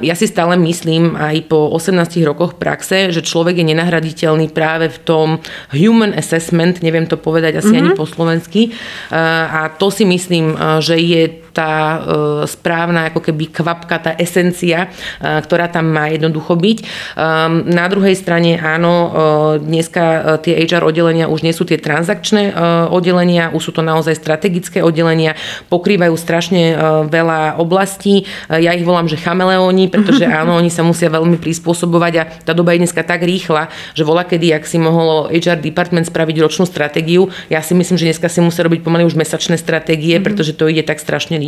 Ja 0.01 0.15
si 0.17 0.25
stále 0.25 0.57
myslím 0.57 1.13
aj 1.13 1.45
po 1.51 1.69
18 1.69 2.01
rokoch 2.25 2.57
praxe, 2.57 3.13
že 3.13 3.21
človek 3.21 3.61
je 3.61 3.69
nenahraditeľný 3.75 4.49
práve 4.49 4.89
v 4.89 4.99
tom 5.05 5.27
human 5.69 6.17
assessment, 6.17 6.81
neviem 6.81 7.05
to 7.05 7.19
povedať 7.19 7.61
asi 7.61 7.77
mm-hmm. 7.77 7.93
ani 7.93 7.99
po 7.99 8.05
slovensky, 8.09 8.73
a 9.11 9.66
to 9.69 9.91
si 9.91 10.05
myslím, 10.05 10.55
eh, 10.55 10.81
že 10.81 10.95
je 10.97 11.29
tá 11.57 11.73
eh, 11.73 12.01
správna 12.45 13.09
ako 13.09 13.25
keby 13.25 13.49
kvapka, 13.49 13.97
tá 13.97 14.11
esencia, 14.21 14.93
eh, 14.93 15.41
ktorá 15.41 15.65
tam 15.73 15.89
má 15.89 16.13
jednoducho 16.13 16.53
byť. 16.53 16.77
Ehm, 17.17 17.65
na 17.73 17.89
druhej 17.89 18.13
strane 18.13 18.59
áno, 18.61 19.09
dneska 19.57 20.37
tie 20.43 20.59
HR 20.67 20.83
oddelenia 20.85 21.31
už 21.31 21.41
nie 21.41 21.55
sú 21.55 21.63
tie 21.63 21.79
transakčné 21.79 22.53
oddelenia, 22.91 23.49
už 23.55 23.69
sú 23.69 23.71
to 23.71 23.81
naozaj 23.81 24.13
strategické 24.13 24.83
oddelenia, 24.83 25.33
pokrývajú 25.71 26.13
strašne 26.17 26.75
veľa 27.07 27.57
oblastí. 27.61 28.27
Ja 28.51 28.75
ich 28.75 28.83
volám, 28.83 29.07
že 29.07 29.19
chameleóni, 29.19 29.87
pretože 29.87 30.27
áno, 30.41 30.59
oni 30.59 30.69
sa 30.69 30.83
musia 30.83 31.07
veľmi 31.07 31.39
prispôsobovať 31.39 32.13
a 32.19 32.23
tá 32.43 32.51
doba 32.51 32.75
je 32.75 32.83
dneska 32.83 33.01
tak 33.07 33.23
rýchla, 33.23 33.71
že 33.95 34.03
vola 34.03 34.27
kedy, 34.27 34.53
ak 34.53 34.67
si 34.67 34.77
mohol 34.77 35.31
HR 35.31 35.63
department 35.63 36.05
spraviť 36.11 36.35
ročnú 36.43 36.67
stratégiu, 36.67 37.31
ja 37.47 37.63
si 37.63 37.73
myslím, 37.73 37.95
že 37.95 38.05
dneska 38.11 38.27
si 38.27 38.43
musia 38.43 38.67
robiť 38.67 38.83
pomaly 38.83 39.07
už 39.07 39.15
mesačné 39.15 39.55
stratégie, 39.55 40.17
mm-hmm. 40.17 40.27
pretože 40.27 40.51
to 40.53 40.67
ide 40.67 40.83
tak 40.83 40.99
strašne 40.99 41.39
rýchlo. 41.39 41.46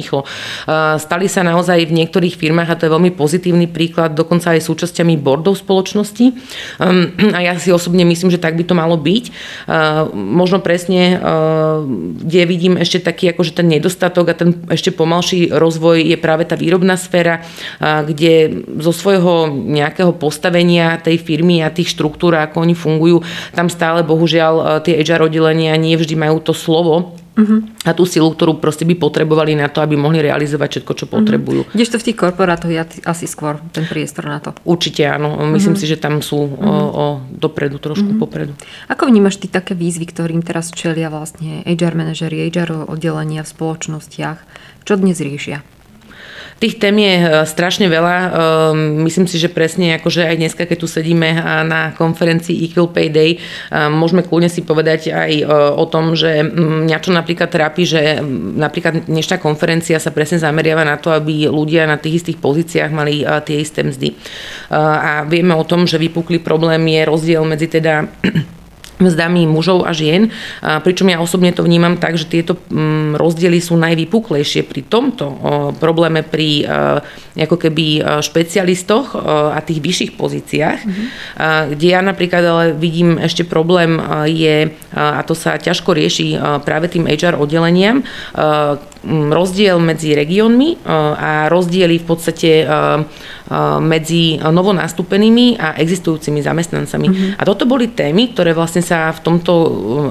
Stali 0.99 1.27
sa 1.27 1.41
naozaj 1.43 1.89
v 1.89 1.95
niektorých 2.03 2.35
firmách, 2.37 2.69
a 2.71 2.77
to 2.77 2.85
je 2.87 2.95
veľmi 2.95 3.11
pozitívny 3.13 3.67
príklad, 3.67 4.15
dokonca 4.15 4.55
aj 4.55 4.63
súčasťami 4.63 5.19
boardov 5.19 5.59
spoločnosti. 5.59 6.25
Um, 6.79 7.11
a 7.35 7.39
ja 7.43 7.53
si 7.59 7.73
osobne 7.73 8.05
myslím, 8.07 8.31
že 8.31 8.39
tak 8.39 8.55
by 8.55 8.63
to 8.63 8.77
malo 8.77 8.95
byť. 8.95 9.25
Možno 10.13 10.63
presne, 10.63 11.19
kde 12.23 12.41
vidím 12.45 12.77
ešte 12.79 13.03
taký 13.03 13.33
akože 13.33 13.57
ten 13.57 13.67
nedostatok 13.67 14.31
a 14.31 14.37
ten 14.37 14.55
ešte 14.69 14.93
pomalší 14.93 15.51
rozvoj 15.51 16.01
je 16.03 16.17
práve 16.19 16.45
tá 16.45 16.55
výrobná 16.55 16.95
sféra, 16.95 17.43
kde 17.79 18.63
zo 18.79 18.93
svojho 18.93 19.51
nejakého 19.51 20.15
postavenia 20.15 21.01
tej 21.01 21.19
firmy 21.19 21.61
a 21.63 21.73
tých 21.73 21.91
štruktúr, 21.93 22.37
ako 22.37 22.63
oni 22.63 22.75
fungujú, 22.75 23.21
tam 23.53 23.67
stále 23.67 24.05
bohužiaľ 24.05 24.83
tie 24.83 25.01
HR 25.01 25.27
oddelenia 25.27 25.75
nie 25.79 25.95
vždy 25.97 26.15
majú 26.15 26.39
to 26.43 26.53
slovo 26.55 27.18
uh-huh. 27.35 27.59
a 27.85 27.91
tú 27.93 28.03
silu, 28.05 28.29
ktorú 28.31 28.57
proste 28.57 28.87
by 28.87 28.95
potrebovali 28.97 29.53
na 29.53 29.69
to, 29.69 29.83
aby 29.83 29.99
mohli 29.99 30.23
realizovať 30.23 30.79
všetko, 30.79 30.93
čo 30.95 31.05
mhm. 31.05 31.11
potrebujú. 31.11 31.61
Uh-huh. 31.65 31.75
Kdežto 31.75 31.97
v 31.99 32.05
tých 32.09 32.17
korporátoch 32.17 32.71
je 32.71 32.79
asi 33.05 33.25
skôr 33.29 33.61
ten 33.73 33.85
priestor 33.85 34.25
na 34.27 34.39
to. 34.41 34.55
Určite 34.65 35.05
áno. 35.07 35.37
Myslím 35.49 35.75
uh-huh. 35.75 35.81
si, 35.81 35.91
že 35.91 35.97
tam 35.99 36.21
sú 36.23 36.39
uh-huh. 36.49 36.59
o, 36.59 36.73
o 36.89 37.05
dopredu, 37.29 37.77
trošku 37.79 38.15
uh-huh. 38.15 38.21
popredu. 38.21 38.53
Ako 38.91 39.07
vnímaš 39.07 39.41
ty 39.41 39.47
také 39.49 39.73
výzvy, 39.73 40.09
ktorým 40.09 40.41
teraz 40.41 40.71
čelia 40.73 41.11
vlastne 41.11 41.65
HR 41.65 41.95
manažery, 41.95 42.47
HR 42.49 42.89
oddelenia 42.89 43.41
v 43.45 43.51
spoločnostiach? 43.51 44.39
Čo 44.83 44.97
dnes 44.97 45.21
riešia? 45.21 45.78
Tých 46.59 46.75
tém 46.75 46.91
je 46.99 47.15
e, 47.23 47.27
strašne 47.47 47.87
veľa. 47.87 48.15
E, 48.19 48.27
myslím 49.07 49.31
si, 49.31 49.39
že 49.39 49.47
presne 49.47 49.95
akože 49.95 50.27
aj 50.27 50.35
dneska, 50.35 50.67
keď 50.67 50.77
tu 50.83 50.91
sedíme 50.91 51.31
e, 51.31 51.39
na 51.63 51.95
konferencii 51.95 52.67
Equal 52.67 52.91
Pay 52.91 53.07
Day, 53.07 53.31
môžeme 53.71 54.27
kľudne 54.27 54.51
si 54.51 54.67
povedať 54.67 55.15
aj 55.15 55.31
o 55.79 55.85
tom, 55.87 56.19
že 56.19 56.43
mňa 56.43 56.97
čo 56.99 57.15
napríklad 57.15 57.47
trápi, 57.47 57.87
že 57.87 58.19
napríklad 58.59 59.07
dnešná 59.07 59.39
konferencia 59.39 59.95
sa 60.03 60.11
presne 60.11 60.41
zameriava 60.41 60.83
na 60.83 60.99
to, 60.99 61.15
aby 61.15 61.47
ľudia 61.47 61.87
na 61.87 61.95
tých 61.95 62.25
istých 62.25 62.43
pozíciách 62.43 62.91
mali 62.91 63.23
tie 63.23 63.63
isté 63.63 63.85
mzdy. 63.85 64.19
A 64.73 65.23
vieme 65.29 65.55
o 65.55 65.63
tom, 65.63 65.87
že 65.87 66.01
vypukli 66.01 66.43
problém 66.43 66.81
je 66.91 67.01
rozdiel 67.07 67.43
medzi 67.47 67.71
teda 67.71 68.09
mzdami 68.99 69.47
mužov 69.47 69.87
a 69.87 69.95
žien, 69.95 70.29
pričom 70.59 71.07
ja 71.07 71.23
osobne 71.23 71.55
to 71.55 71.63
vnímam 71.63 71.95
tak, 71.97 72.19
že 72.19 72.27
tieto 72.27 72.59
mm, 72.69 73.15
rozdiely 73.15 73.59
sú 73.63 73.79
najvypuklejšie 73.79 74.67
pri 74.67 74.81
tomto 74.85 75.25
probléme 75.79 76.21
pri 76.21 76.67
ako 77.39 77.55
keby 77.55 78.03
špecialistoch 78.19 79.15
a 79.55 79.59
tých 79.63 79.79
vyšších 79.79 80.11
pozíciách, 80.19 80.79
mm-hmm. 80.83 81.07
kde 81.75 81.87
ja 81.87 82.03
napríklad 82.03 82.43
ale 82.43 82.65
vidím 82.75 83.15
ešte 83.15 83.47
problém 83.47 83.97
je, 84.27 84.75
a 84.91 85.21
to 85.23 85.33
sa 85.33 85.55
ťažko 85.55 85.95
rieši 85.95 86.35
práve 86.67 86.91
tým 86.91 87.07
HR 87.07 87.39
oddeleniam, 87.39 88.03
rozdiel 89.07 89.79
medzi 89.79 90.11
regiónmi 90.11 90.83
a 91.15 91.47
rozdiely 91.47 92.03
v 92.03 92.05
podstate 92.05 92.67
medzi 93.81 94.37
novonastúpenými 94.37 95.57
a 95.57 95.73
existujúcimi 95.79 96.37
zamestnancami. 96.43 97.07
Mm-hmm. 97.09 97.29
A 97.39 97.43
toto 97.47 97.65
boli 97.65 97.89
témy, 97.89 98.35
ktoré 98.35 98.53
vlastne 98.53 98.85
sa 98.85 99.09
v 99.09 99.19
tomto 99.25 99.53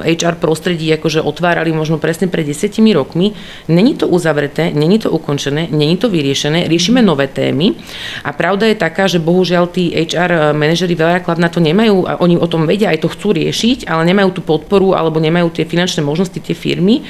HR 0.02 0.42
prostredí 0.42 0.90
akože 0.90 1.22
otvárali 1.22 1.70
možno 1.70 2.02
presne 2.02 2.26
pred 2.26 2.42
desiatimi 2.42 2.90
rokmi. 2.96 3.36
Není 3.70 3.94
to 3.94 4.10
uzavreté, 4.10 4.74
není 4.74 4.98
to 4.98 5.14
ukončené, 5.14 5.70
není 5.70 5.94
to 6.00 6.10
vyriešené, 6.10 6.66
riešime 6.66 6.98
nové 6.98 7.30
témy 7.30 7.78
a 8.26 8.34
pravda 8.34 8.66
je 8.66 8.74
taká, 8.74 9.06
že 9.06 9.22
bohužiaľ 9.22 9.70
tí 9.70 9.92
HR 9.94 10.56
manažery 10.56 10.98
veľakrát 10.98 11.38
na 11.38 11.46
to 11.46 11.62
nemajú 11.62 12.10
a 12.10 12.18
oni 12.18 12.34
o 12.40 12.48
tom 12.50 12.66
vedia, 12.66 12.90
aj 12.90 13.06
to 13.06 13.12
chcú 13.12 13.38
riešiť, 13.38 13.86
ale 13.86 14.02
nemajú 14.08 14.34
tú 14.34 14.42
podporu 14.42 14.98
alebo 14.98 15.22
nemajú 15.22 15.54
tie 15.54 15.68
finančné 15.68 16.02
možnosti 16.02 16.42
tie 16.42 16.56
firmy, 16.58 17.06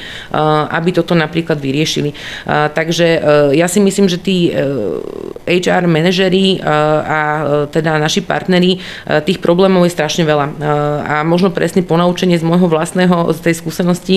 aby 0.68 0.90
toto 0.92 1.16
napríklad 1.16 1.56
vyriešili. 1.68 2.16
Takže 2.48 3.06
ja 3.52 3.68
si 3.68 3.84
myslím, 3.84 4.08
že 4.08 4.16
tí 4.16 4.50
HR 5.44 5.84
manažery 5.84 6.08
manažeri 6.08 6.58
a 6.64 7.20
teda 7.68 8.00
naši 8.00 8.25
partneri, 8.25 8.80
tých 9.28 9.38
problémov 9.38 9.84
je 9.84 9.92
strašne 9.92 10.25
veľa. 10.25 10.46
A 11.04 11.14
možno 11.22 11.52
presne 11.52 11.84
ponaučenie 11.84 12.40
z 12.40 12.44
môjho 12.44 12.66
vlastného, 12.66 13.28
z 13.37 13.38
tej 13.44 13.54
skúsenosti, 13.60 14.16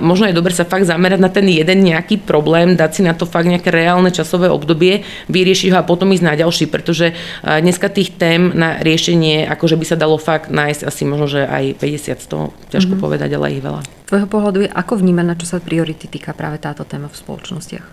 možno 0.00 0.26
je 0.26 0.34
dobre 0.36 0.56
sa 0.56 0.64
fakt 0.64 0.88
zamerať 0.88 1.20
na 1.20 1.28
ten 1.28 1.44
jeden 1.44 1.84
nejaký 1.84 2.24
problém, 2.24 2.74
dať 2.74 2.90
si 2.96 3.02
na 3.04 3.12
to 3.12 3.28
fakt 3.28 3.46
nejaké 3.46 3.68
reálne 3.68 4.08
časové 4.08 4.48
obdobie, 4.48 5.04
vyriešiť 5.28 5.76
ho 5.76 5.78
a 5.82 5.86
potom 5.86 6.10
ísť 6.10 6.24
na 6.24 6.34
ďalší, 6.34 6.66
pretože 6.72 7.12
dneska 7.44 7.92
tých 7.92 8.16
tém 8.16 8.50
na 8.56 8.80
riešenie, 8.80 9.44
akože 9.46 9.76
by 9.76 9.84
sa 9.84 9.96
dalo 10.00 10.16
fakt 10.16 10.48
nájsť 10.48 10.82
asi 10.88 11.02
možno, 11.04 11.28
že 11.28 11.44
aj 11.44 11.76
50 11.78 12.24
z 12.24 12.26
toho, 12.26 12.44
ťažko 12.72 12.96
mm-hmm. 12.96 13.04
povedať, 13.04 13.30
ale 13.36 13.52
ich 13.52 13.62
veľa. 13.62 13.82
Tvojho 14.06 14.30
pohľadu 14.30 14.58
je, 14.66 14.70
ako 14.70 15.02
vnímať, 15.02 15.26
na 15.26 15.34
čo 15.34 15.46
sa 15.50 15.58
priority 15.58 16.06
týka 16.06 16.30
práve 16.30 16.62
táto 16.62 16.86
téma 16.86 17.10
v 17.10 17.18
spoločnostiach? 17.18 17.86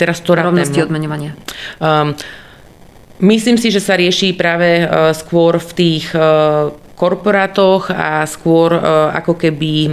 Teraz 0.00 0.24
ktorá 0.24 0.48
Rovnosti 0.48 0.80
téma? 0.80 0.88
odmenovania. 0.88 1.32
Um, 1.76 2.16
myslím 3.20 3.60
si, 3.60 3.68
že 3.68 3.84
sa 3.84 4.00
rieši 4.00 4.32
práve 4.32 4.80
uh, 4.80 5.12
skôr 5.12 5.60
v 5.60 5.70
tých 5.76 6.08
uh, 6.16 6.72
korporátoch 7.00 7.88
a 7.88 8.28
skôr 8.28 8.76
ako 9.16 9.32
keby 9.40 9.88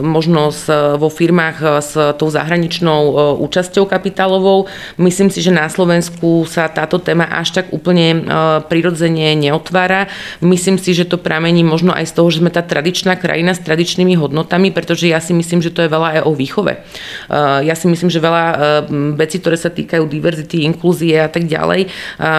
možno 0.00 0.48
vo 0.96 1.12
firmách 1.12 1.84
s 1.84 1.92
tou 2.16 2.32
zahraničnou 2.32 3.36
účasťou 3.36 3.84
kapitálovou. 3.84 4.64
Myslím 4.96 5.28
si, 5.28 5.44
že 5.44 5.52
na 5.52 5.68
Slovensku 5.68 6.48
sa 6.48 6.72
táto 6.72 6.96
téma 6.96 7.28
až 7.28 7.60
tak 7.60 7.68
úplne 7.68 8.24
prirodzene 8.64 9.36
neotvára. 9.36 10.08
Myslím 10.40 10.80
si, 10.80 10.96
že 10.96 11.04
to 11.04 11.20
pramení 11.20 11.60
možno 11.60 11.92
aj 11.92 12.08
z 12.08 12.12
toho, 12.16 12.32
že 12.32 12.40
sme 12.40 12.48
tá 12.48 12.64
tradičná 12.64 13.20
krajina 13.20 13.52
s 13.52 13.60
tradičnými 13.60 14.16
hodnotami, 14.16 14.72
pretože 14.72 15.12
ja 15.12 15.20
si 15.20 15.36
myslím, 15.36 15.60
že 15.60 15.68
to 15.68 15.84
je 15.84 15.92
veľa 15.92 16.08
aj 16.16 16.20
o 16.24 16.32
výchove. 16.32 16.80
Ja 17.60 17.74
si 17.76 17.92
myslím, 17.92 18.08
že 18.08 18.24
veľa 18.24 18.44
vecí, 19.20 19.36
ktoré 19.36 19.60
sa 19.60 19.68
týkajú 19.68 20.08
diverzity, 20.08 20.64
inklúzie 20.64 21.20
a 21.20 21.28
tak 21.28 21.44
ďalej, 21.44 21.92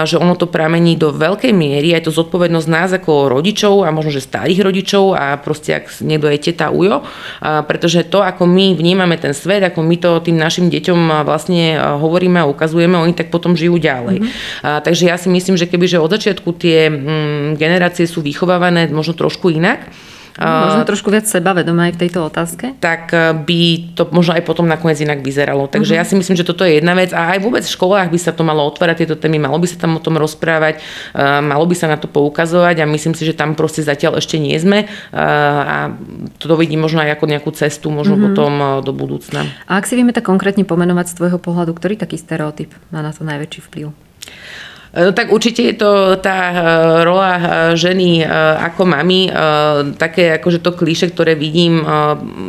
že 0.09 0.17
ono 0.17 0.33
to 0.33 0.49
pramení 0.49 0.97
do 0.97 1.13
veľkej 1.13 1.53
miery, 1.53 1.93
aj 1.93 2.09
to 2.09 2.15
zodpovednosť 2.15 2.67
nás 2.71 2.89
ako 2.89 3.29
rodičov 3.29 3.82
a 3.83 3.93
možno, 3.93 4.15
že 4.15 4.23
starých 4.23 4.63
rodičov 4.63 5.13
a 5.15 5.37
proste 5.39 5.77
ak 5.77 6.01
niekto 6.01 6.27
je 6.31 6.39
teta 6.51 6.71
ujo, 6.73 7.03
pretože 7.39 8.07
to, 8.07 8.23
ako 8.23 8.47
my 8.47 8.73
vnímame 8.75 9.15
ten 9.19 9.35
svet, 9.35 9.63
ako 9.63 9.83
my 9.83 9.95
to 9.99 10.23
tým 10.23 10.39
našim 10.39 10.71
deťom 10.71 11.23
vlastne 11.27 11.77
hovoríme 11.99 12.41
a 12.41 12.49
ukazujeme, 12.49 12.97
oni 12.97 13.13
tak 13.13 13.29
potom 13.29 13.53
žijú 13.53 13.77
ďalej. 13.77 14.23
Mm-hmm. 14.23 14.83
Takže 14.83 15.03
ja 15.11 15.15
si 15.19 15.27
myslím, 15.29 15.55
že 15.59 15.67
keby 15.67 15.85
že 15.85 16.01
od 16.01 16.11
začiatku 16.11 16.49
tie 16.55 16.89
mm, 16.89 17.59
generácie 17.59 18.07
sú 18.07 18.23
vychovávané 18.23 18.87
možno 18.89 19.13
trošku 19.13 19.51
inak, 19.51 19.91
Možno 20.37 20.81
trošku 20.81 21.13
viac 21.13 21.29
sebavedomé 21.29 21.89
aj 21.89 21.93
v 21.93 22.01
tejto 22.07 22.25
otázke? 22.25 22.73
Tak 22.81 23.13
e, 23.13 23.17
by 23.37 23.61
to 23.93 24.09
možno 24.09 24.33
aj 24.33 24.41
potom 24.41 24.65
nakoniec 24.65 24.97
inak 24.97 25.21
vyzeralo. 25.21 25.69
Takže 25.69 25.93
uh-huh. 25.93 26.01
ja 26.01 26.09
si 26.09 26.17
myslím, 26.17 26.33
že 26.33 26.47
toto 26.47 26.65
je 26.65 26.81
jedna 26.81 26.97
vec 26.97 27.13
a 27.13 27.37
aj 27.37 27.39
vôbec 27.45 27.61
v 27.61 27.69
školách 27.69 28.09
by 28.09 28.17
sa 28.17 28.33
to 28.33 28.41
malo 28.41 28.65
otvárať, 28.65 29.05
tieto 29.05 29.17
témy, 29.17 29.37
malo 29.37 29.61
by 29.61 29.67
sa 29.69 29.77
tam 29.77 29.93
o 29.97 30.01
tom 30.01 30.17
rozprávať, 30.17 30.81
e, 31.13 31.21
malo 31.45 31.69
by 31.69 31.75
sa 31.77 31.85
na 31.85 32.01
to 32.01 32.09
poukazovať 32.09 32.81
a 32.81 32.89
myslím 32.89 33.13
si, 33.13 33.29
že 33.29 33.37
tam 33.37 33.53
proste 33.53 33.85
zatiaľ 33.85 34.17
ešte 34.17 34.41
nie 34.41 34.57
sme 34.57 34.85
e, 34.85 34.87
a 35.13 35.93
to 36.41 36.57
vidím 36.57 36.81
možno 36.81 37.05
aj 37.05 37.13
ako 37.13 37.25
nejakú 37.29 37.51
cestu, 37.53 37.93
možno 37.93 38.17
uh-huh. 38.17 38.25
potom 38.33 38.51
do 38.81 38.89
budúcna. 38.89 39.45
A 39.69 39.77
ak 39.77 39.85
si 39.85 39.93
vieme 39.93 40.17
tak 40.17 40.25
konkrétne 40.25 40.65
pomenovať 40.65 41.13
z 41.13 41.17
tvojho 41.21 41.37
pohľadu, 41.37 41.77
ktorý 41.77 41.93
taký 41.93 42.17
stereotyp 42.17 42.73
má 42.89 43.05
na 43.05 43.13
to 43.13 43.21
najväčší 43.21 43.69
vplyv? 43.69 43.93
No 44.93 45.09
tak 45.09 45.33
určite 45.33 45.65
je 45.65 45.73
to 45.73 46.21
tá 46.21 46.53
e, 46.53 46.57
rola 47.01 47.31
e, 47.33 47.43
ženy 47.73 48.21
ako 48.53 48.85
mami, 48.85 49.25
také 49.97 50.37
akože 50.37 50.61
to 50.61 50.77
klíše, 50.77 51.09
ktoré 51.09 51.33
vidím. 51.33 51.81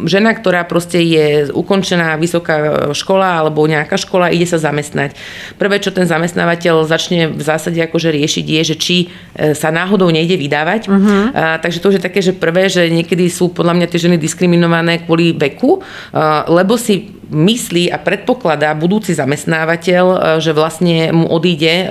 Žena, 0.04 0.36
ktorá 0.36 0.68
proste 0.68 1.00
je 1.00 1.48
ukončená 1.50 2.20
vysoká 2.20 2.90
škola 2.92 3.40
alebo 3.40 3.64
nejaká 3.64 3.96
škola, 3.96 4.28
ide 4.28 4.44
sa 4.44 4.60
zamestnať. 4.60 5.16
Prvé, 5.56 5.80
čo 5.80 5.90
ten 5.90 6.04
zamestnávateľ 6.04 6.84
začne 6.84 7.32
v 7.32 7.42
zásade 7.42 7.80
akože 7.80 8.12
riešiť, 8.12 8.44
je, 8.44 8.62
že 8.74 8.76
či 8.76 8.96
sa 9.56 9.72
náhodou 9.72 10.12
nejde 10.12 10.36
vydávať. 10.36 10.86
Uh-huh. 10.86 11.32
Takže 11.34 11.80
to 11.80 11.88
už 11.90 11.96
je 11.98 12.06
také, 12.06 12.20
že 12.20 12.36
prvé, 12.36 12.68
že 12.68 12.92
niekedy 12.92 13.26
sú 13.32 13.50
podľa 13.50 13.74
mňa 13.80 13.86
tie 13.90 14.02
ženy 14.08 14.16
diskriminované 14.20 15.02
kvôli 15.02 15.32
veku, 15.34 15.80
lebo 16.48 16.74
si 16.76 17.14
myslí 17.24 17.88
a 17.88 17.98
predpokladá 17.98 18.76
budúci 18.76 19.16
zamestnávateľ, 19.16 20.38
že 20.38 20.52
vlastne 20.52 21.10
mu 21.10 21.26
odíde, 21.32 21.88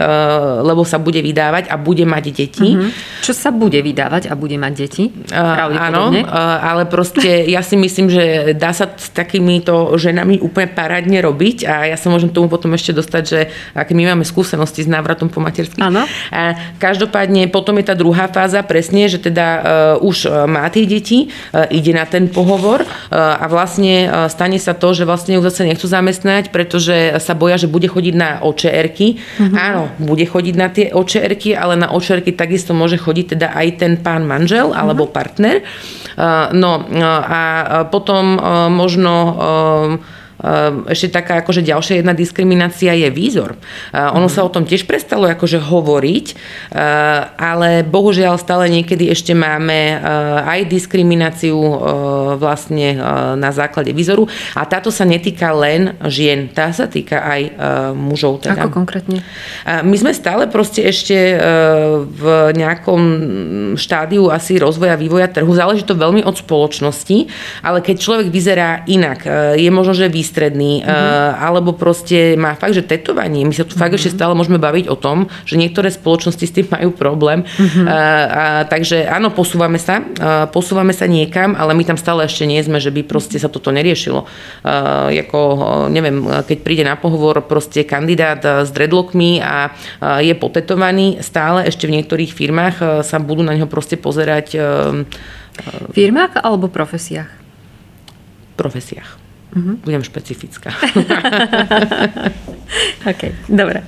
lebo 0.63 0.83
sa 0.83 0.99
bude 0.99 1.23
vydávať 1.23 1.71
a 1.71 1.75
bude 1.79 2.03
mať 2.03 2.23
deti. 2.29 2.69
Mm-hmm. 2.75 3.21
Čo 3.23 3.33
sa 3.33 3.49
bude 3.49 3.79
vydávať 3.79 4.27
a 4.27 4.33
bude 4.35 4.59
mať 4.59 4.73
deti? 4.75 5.09
Áno, 5.33 6.11
ale 6.37 6.85
proste 6.87 7.47
ja 7.47 7.63
si 7.63 7.79
myslím, 7.79 8.11
že 8.11 8.53
dá 8.53 8.75
sa 8.75 8.91
s 8.91 9.09
takýmito 9.15 9.95
ženami 9.95 10.43
úplne 10.43 10.67
parádne 10.69 11.23
robiť 11.23 11.57
a 11.63 11.87
ja 11.87 11.97
sa 11.97 12.11
môžem 12.11 12.29
tomu 12.29 12.51
potom 12.51 12.73
ešte 12.75 12.91
dostať, 12.91 13.23
že 13.23 13.39
aké 13.73 13.95
my 13.95 14.11
máme 14.11 14.27
skúsenosti 14.27 14.83
s 14.83 14.89
návratom 14.89 15.31
po 15.31 15.39
materských. 15.39 15.83
Áno. 15.83 16.03
Každopádne 16.77 17.47
potom 17.47 17.79
je 17.79 17.85
tá 17.87 17.95
druhá 17.95 18.27
fáza 18.27 18.59
presne, 18.65 19.07
že 19.07 19.21
teda 19.21 19.47
uh, 19.47 19.61
už 20.05 20.27
má 20.49 20.67
tie 20.67 20.83
deti, 20.83 21.29
uh, 21.29 21.69
ide 21.71 21.95
na 21.95 22.03
ten 22.03 22.27
pohovor 22.27 22.83
uh, 22.83 22.87
a 23.13 23.45
vlastne 23.47 24.07
uh, 24.07 24.27
stane 24.27 24.59
sa 24.59 24.75
to, 24.75 24.91
že 24.91 25.07
vlastne 25.07 25.37
ju 25.37 25.41
zase 25.45 25.63
nechcú 25.63 25.87
zamestnať, 25.87 26.51
pretože 26.51 27.21
sa 27.21 27.33
boja, 27.37 27.55
že 27.61 27.71
bude 27.71 27.87
chodiť 27.87 28.13
na 28.17 28.41
očerky. 28.43 29.17
Mm-hmm. 29.17 29.57
Áno, 29.57 29.93
bude 30.01 30.25
chodiť 30.33 30.55
na 30.57 30.67
tie 30.73 30.89
očerky, 30.89 31.53
ale 31.53 31.77
na 31.77 31.93
očerky 31.93 32.33
takisto 32.33 32.73
môže 32.73 32.97
chodiť 32.97 33.37
teda 33.37 33.53
aj 33.53 33.67
ten 33.77 33.93
pán 34.01 34.25
manžel 34.25 34.73
alebo 34.73 35.05
mm-hmm. 35.05 35.15
partner. 35.15 35.61
No 36.53 36.85
a 37.25 37.41
potom 37.89 38.37
možno 38.73 39.13
Ehm, 39.43 39.99
ešte 40.91 41.07
taká 41.07 41.39
akože 41.39 41.63
ďalšia 41.63 42.03
jedna 42.03 42.11
diskriminácia 42.11 42.91
je 42.91 43.07
výzor. 43.07 43.55
Ehm, 43.95 44.19
ono 44.19 44.27
sa 44.27 44.43
o 44.43 44.51
tom 44.51 44.67
tiež 44.67 44.83
prestalo 44.83 45.23
akože 45.31 45.63
hovoriť, 45.63 46.25
ehm, 46.27 46.37
ale 47.39 47.87
bohužiaľ 47.87 48.35
stále 48.35 48.67
niekedy 48.67 49.07
ešte 49.07 49.31
máme 49.31 50.03
aj 50.43 50.67
diskrimináciu 50.67 51.55
vlastne 52.37 52.97
na 53.39 53.51
základe 53.55 53.95
výzoru 53.95 54.27
a 54.57 54.67
táto 54.67 54.91
sa 54.91 55.07
netýka 55.07 55.53
len 55.55 55.95
žien, 56.09 56.51
tá 56.51 56.73
sa 56.75 56.89
týka 56.89 57.23
aj 57.23 57.41
mužov. 57.95 58.43
Teda. 58.43 58.67
Ako 58.67 58.83
konkrétne? 58.83 59.23
My 59.65 59.95
sme 59.95 60.11
stále 60.11 60.49
proste 60.49 60.83
ešte 60.83 61.15
v 62.03 62.23
nejakom 62.57 63.01
štádiu 63.77 64.33
asi 64.33 64.57
rozvoja, 64.59 64.99
vývoja 64.99 65.29
trhu. 65.29 65.51
Záleží 65.53 65.85
to 65.85 65.95
veľmi 65.95 66.25
od 66.25 66.35
spoločnosti, 66.35 67.29
ale 67.63 67.79
keď 67.79 67.95
človek 68.01 68.27
vyzerá 68.33 68.83
inak, 68.89 69.25
je 69.55 69.69
možno, 69.69 69.93
že 69.93 70.09
vys 70.09 70.32
výstredný, 70.33 70.81
uh-huh. 70.81 71.37
alebo 71.37 71.77
proste 71.77 72.33
má 72.33 72.57
fakt, 72.57 72.73
že 72.73 72.81
tetovanie. 72.81 73.45
My 73.45 73.53
sa 73.53 73.61
tu 73.61 73.77
uh-huh. 73.77 73.85
fakt 73.85 73.93
mhm. 73.93 73.99
ešte 74.01 74.17
stále 74.17 74.33
môžeme 74.33 74.57
baviť 74.57 74.89
o 74.89 74.97
tom, 74.97 75.29
že 75.45 75.61
niektoré 75.61 75.93
spoločnosti 75.93 76.41
s 76.41 76.55
tým 76.57 76.65
majú 76.73 76.89
problém. 76.97 77.45
Uh-huh. 77.45 77.85
A, 77.85 77.93
a, 77.93 78.43
takže 78.65 79.05
áno, 79.05 79.29
posúvame 79.29 79.77
sa, 79.77 80.01
a, 80.01 80.49
posúvame 80.49 80.97
sa 80.97 81.05
niekam, 81.05 81.53
ale 81.53 81.77
my 81.77 81.85
tam 81.85 82.01
stále 82.01 82.25
ešte 82.25 82.49
nie 82.49 82.57
sme, 82.65 82.81
že 82.81 82.89
by 82.89 83.05
proste 83.05 83.37
sa 83.37 83.45
toto 83.45 83.69
neriešilo. 83.69 84.25
A, 84.65 85.13
ako, 85.13 85.39
neviem, 85.93 86.25
keď 86.49 86.57
príde 86.65 86.81
na 86.81 86.97
pohovor 86.97 87.45
proste 87.45 87.85
kandidát 87.85 88.41
s 88.41 88.73
dreadlockmi 88.73 89.37
a, 89.37 89.69
a 90.01 90.23
je 90.25 90.33
potetovaný, 90.33 91.21
stále 91.21 91.69
ešte 91.69 91.85
v 91.85 92.01
niektorých 92.01 92.33
firmách 92.33 93.05
sa 93.05 93.17
budú 93.21 93.45
na 93.45 93.53
neho 93.53 93.69
proste 93.69 94.01
pozerať. 94.01 94.57
V 95.53 95.93
firmách 95.93 96.41
alebo 96.41 96.65
profesiách? 96.65 97.29
Profesiách. 98.57 99.22
Uh-huh. 99.53 99.77
Budem 99.85 100.01
špecifická. 100.01 100.73
OK, 103.05 103.21
dobre. 103.45 103.85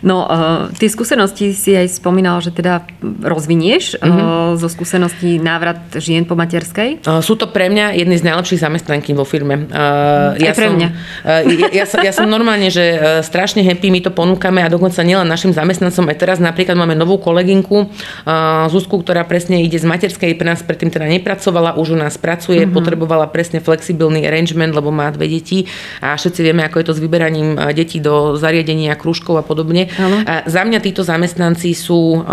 No, 0.00 0.24
uh, 0.24 0.72
tie 0.72 0.88
skúsenosti 0.88 1.52
si 1.52 1.76
aj 1.76 2.00
spomínal, 2.00 2.40
že 2.40 2.48
teda 2.48 2.80
rozvinieš 3.04 4.00
uh-huh. 4.00 4.08
uh, 4.08 4.52
zo 4.56 4.72
skúseností 4.72 5.36
návrat 5.36 6.00
žien 6.00 6.24
po 6.24 6.32
materskej? 6.32 7.04
Uh, 7.04 7.20
sú 7.20 7.36
to 7.36 7.52
pre 7.52 7.68
mňa 7.68 7.92
jedny 7.92 8.16
z 8.16 8.24
najlepších 8.24 8.64
zamestnanky 8.64 9.12
vo 9.12 9.28
firme. 9.28 9.68
Uh, 9.68 10.32
ja 10.40 10.56
pre 10.56 10.72
som, 10.72 10.80
mňa. 10.80 10.88
Uh, 10.88 11.40
ja, 11.60 11.68
ja, 11.82 11.84
som, 11.84 11.98
ja 12.00 12.12
som 12.16 12.24
normálne, 12.24 12.72
že 12.72 12.96
uh, 12.96 13.20
strašne 13.20 13.60
happy, 13.60 13.92
my 13.92 14.00
to 14.00 14.08
ponúkame 14.08 14.64
a 14.64 14.72
dokonca 14.72 15.04
nielen 15.04 15.28
našim 15.28 15.52
zamestnancom, 15.52 16.08
aj 16.08 16.16
teraz 16.16 16.38
napríklad 16.40 16.78
máme 16.78 16.96
novú 16.96 17.20
kolegynku, 17.20 17.76
uh, 17.84 18.64
Zuzku, 18.72 19.04
ktorá 19.04 19.28
presne 19.28 19.60
ide 19.60 19.76
z 19.76 19.84
materskej, 19.84 20.32
pre 20.40 20.48
nás 20.48 20.64
predtým 20.64 20.88
teda 20.88 21.04
nepracovala, 21.04 21.76
už 21.76 21.92
u 21.92 21.98
nás 22.00 22.16
pracuje, 22.16 22.64
uh-huh. 22.64 22.72
potrebovala 22.72 23.28
presne 23.28 23.60
flexibilný 23.60 24.24
arrangement, 24.24 24.72
lebo 24.72 24.85
má 24.90 25.08
dve 25.14 25.30
deti 25.30 25.68
a 26.00 26.16
všetci 26.16 26.40
vieme, 26.42 26.62
ako 26.66 26.76
je 26.80 26.86
to 26.86 26.96
s 26.96 27.00
vyberaním 27.02 27.56
e, 27.56 27.72
detí 27.72 27.98
do 28.02 28.34
zariadenia, 28.34 28.98
krúžkov 28.98 29.38
a 29.40 29.44
podobne. 29.44 29.88
A 30.26 30.46
za 30.48 30.62
mňa 30.64 30.78
títo 30.82 31.06
zamestnanci 31.06 31.72
sú 31.76 32.20
e, 32.20 32.30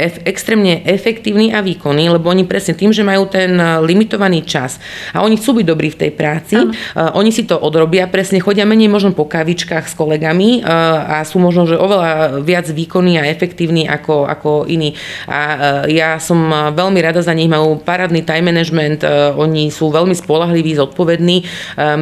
ef- 0.00 0.22
extrémne 0.24 0.82
efektívni 0.84 1.52
a 1.52 1.60
výkonní, 1.60 2.08
lebo 2.10 2.30
oni 2.30 2.44
presne 2.46 2.74
tým, 2.74 2.90
že 2.90 3.06
majú 3.06 3.28
ten 3.28 3.56
e, 3.56 3.64
limitovaný 3.84 4.46
čas 4.46 4.78
a 5.12 5.22
oni 5.22 5.36
chcú 5.38 5.62
byť 5.62 5.66
dobrí 5.66 5.88
v 5.92 6.00
tej 6.06 6.10
práci, 6.14 6.56
ano. 6.58 6.72
oni 7.16 7.30
si 7.30 7.46
to 7.46 7.58
odrobia, 7.58 8.10
presne 8.10 8.42
chodia 8.42 8.66
menej 8.66 8.90
možno 8.90 9.12
po 9.12 9.26
kavičkách 9.26 9.86
s 9.86 9.94
kolegami 9.94 10.64
a 10.64 11.22
sú 11.26 11.38
možno, 11.38 11.66
že 11.68 11.78
oveľa 11.78 12.40
viac 12.42 12.66
výkonní 12.68 13.20
a 13.20 13.28
efektívni 13.28 13.86
ako, 13.86 14.26
ako 14.26 14.50
iní. 14.66 14.96
A 15.28 15.38
ja 15.86 16.18
som 16.18 16.50
veľmi 16.74 16.98
rada 17.00 17.20
za 17.22 17.32
nich, 17.36 17.50
majú 17.50 17.78
parádny 17.80 18.26
time 18.26 18.50
management, 18.50 19.06
oni 19.36 19.70
sú 19.70 19.90
veľmi 19.90 20.14
spolahliví, 20.14 20.74
zodpovední 20.74 21.46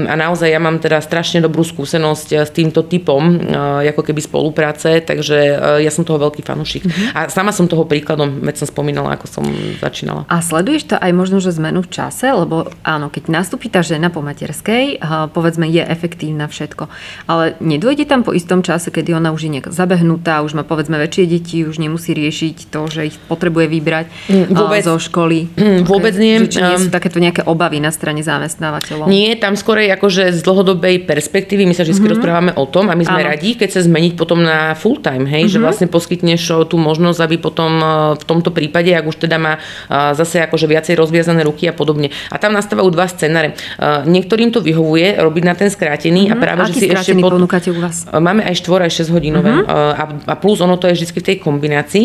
a 0.09 0.15
naozaj 0.17 0.49
ja 0.49 0.61
mám 0.61 0.81
teda 0.81 0.99
strašne 1.01 1.45
dobrú 1.45 1.63
skúsenosť 1.63 2.29
eh, 2.35 2.37
s 2.43 2.51
týmto 2.51 2.85
typom 2.85 3.23
eh, 3.39 3.91
ako 3.93 4.03
keby 4.03 4.21
spolupráce, 4.25 5.05
takže 5.05 5.39
eh, 5.39 5.85
ja 5.85 5.91
som 5.93 6.03
toho 6.03 6.19
veľký 6.19 6.43
fanúšik. 6.43 6.83
Mm-hmm. 6.89 7.09
A 7.15 7.21
sama 7.29 7.53
som 7.53 7.69
toho 7.69 7.85
príkladom, 7.85 8.41
veď 8.41 8.65
som 8.65 8.69
spomínala, 8.69 9.15
ako 9.15 9.27
som 9.29 9.45
začínala. 9.79 10.25
A 10.33 10.41
sleduješ 10.41 10.95
to 10.95 10.97
aj 10.97 11.13
možno, 11.13 11.39
že 11.39 11.53
zmenu 11.57 11.85
v 11.85 11.91
čase, 11.93 12.33
lebo 12.33 12.73
áno, 12.83 13.13
keď 13.13 13.29
nastúpi 13.29 13.69
tá 13.69 13.85
žena 13.85 14.09
po 14.09 14.25
materskej, 14.25 15.03
povedzme 15.35 15.69
je 15.69 15.83
efektívna 15.85 16.49
všetko, 16.49 16.89
ale 17.29 17.59
nedôjde 17.61 18.09
tam 18.09 18.25
po 18.25 18.33
istom 18.33 18.65
čase, 18.65 18.89
kedy 18.89 19.13
ona 19.13 19.35
už 19.35 19.49
je 19.49 19.51
nejak 19.59 19.69
zabehnutá, 19.69 20.41
už 20.41 20.57
má 20.57 20.65
povedzme 20.65 20.97
väčšie 20.97 21.25
deti, 21.29 21.59
už 21.67 21.83
nemusí 21.83 22.15
riešiť 22.17 22.71
to, 22.71 22.81
že 22.89 23.01
ich 23.13 23.17
potrebuje 23.27 23.67
vybrať 23.69 24.07
mm, 24.31 24.47
vôbec, 24.55 24.83
zo 24.87 24.97
školy. 24.97 25.51
Mm, 25.59 25.83
vôbec 25.85 26.15
okay. 26.15 26.25
nie. 26.25 26.35
Že 26.47 26.49
či 26.49 26.61
nie 26.63 26.79
sú 26.79 26.89
takéto 26.89 27.19
nejaké 27.19 27.43
obavy 27.45 27.83
na 27.83 27.91
strane 27.91 28.23
zamestnávateľov? 28.23 29.11
Nie, 29.11 29.35
tam 29.37 29.59
skôr 29.59 29.82
skorej 29.83 29.99
akože 29.99 30.23
z 30.31 30.40
dlhodobej 30.47 30.97
perspektívy, 31.11 31.66
my 31.66 31.75
sa 31.75 31.83
vždy 31.83 31.99
mm-hmm. 31.99 32.12
rozprávame 32.14 32.53
o 32.55 32.71
tom 32.71 32.87
a 32.87 32.95
my 32.95 33.03
sme 33.03 33.18
Áno. 33.18 33.31
radi, 33.35 33.59
keď 33.59 33.68
sa 33.75 33.81
zmeniť 33.83 34.14
potom 34.14 34.38
na 34.38 34.79
full 34.79 35.03
time, 35.03 35.27
hej, 35.27 35.51
mm-hmm. 35.51 35.59
že 35.59 35.59
vlastne 35.59 35.87
poskytneš 35.90 36.71
tú 36.71 36.79
možnosť, 36.79 37.18
aby 37.18 37.37
potom 37.42 37.83
v 38.14 38.23
tomto 38.23 38.55
prípade, 38.55 38.95
ak 38.95 39.03
už 39.03 39.27
teda 39.27 39.42
má 39.42 39.59
zase 39.90 40.38
akože 40.47 40.71
viacej 40.71 40.95
rozviazané 40.95 41.42
ruky 41.42 41.66
a 41.66 41.75
podobne. 41.75 42.14
A 42.31 42.38
tam 42.38 42.55
nastávajú 42.55 42.95
dva 42.95 43.11
scenáre. 43.11 43.59
Niektorým 44.07 44.55
to 44.55 44.62
vyhovuje 44.62 45.18
robiť 45.18 45.42
na 45.42 45.55
ten 45.59 45.66
skrátený 45.66 46.31
mm-hmm. 46.31 46.33
a 46.33 46.37
mhm. 46.38 46.42
práve, 46.47 46.61
Aký 46.62 46.79
že 46.79 46.79
si 46.79 46.87
ešte 46.95 47.12
pod... 47.18 47.35
ponúkate 47.35 47.75
u 47.75 47.79
vás? 47.83 48.07
Máme 48.07 48.47
aj 48.47 48.62
4 48.62 48.87
aj 48.87 48.92
6 49.03 49.11
hodinové 49.11 49.51
mm-hmm. 49.51 49.99
a, 49.99 50.05
a 50.31 50.35
plus 50.38 50.62
ono 50.62 50.79
to 50.79 50.87
je 50.87 51.03
vždy 51.03 51.07
v 51.11 51.27
tej 51.27 51.37
kombinácii 51.42 52.05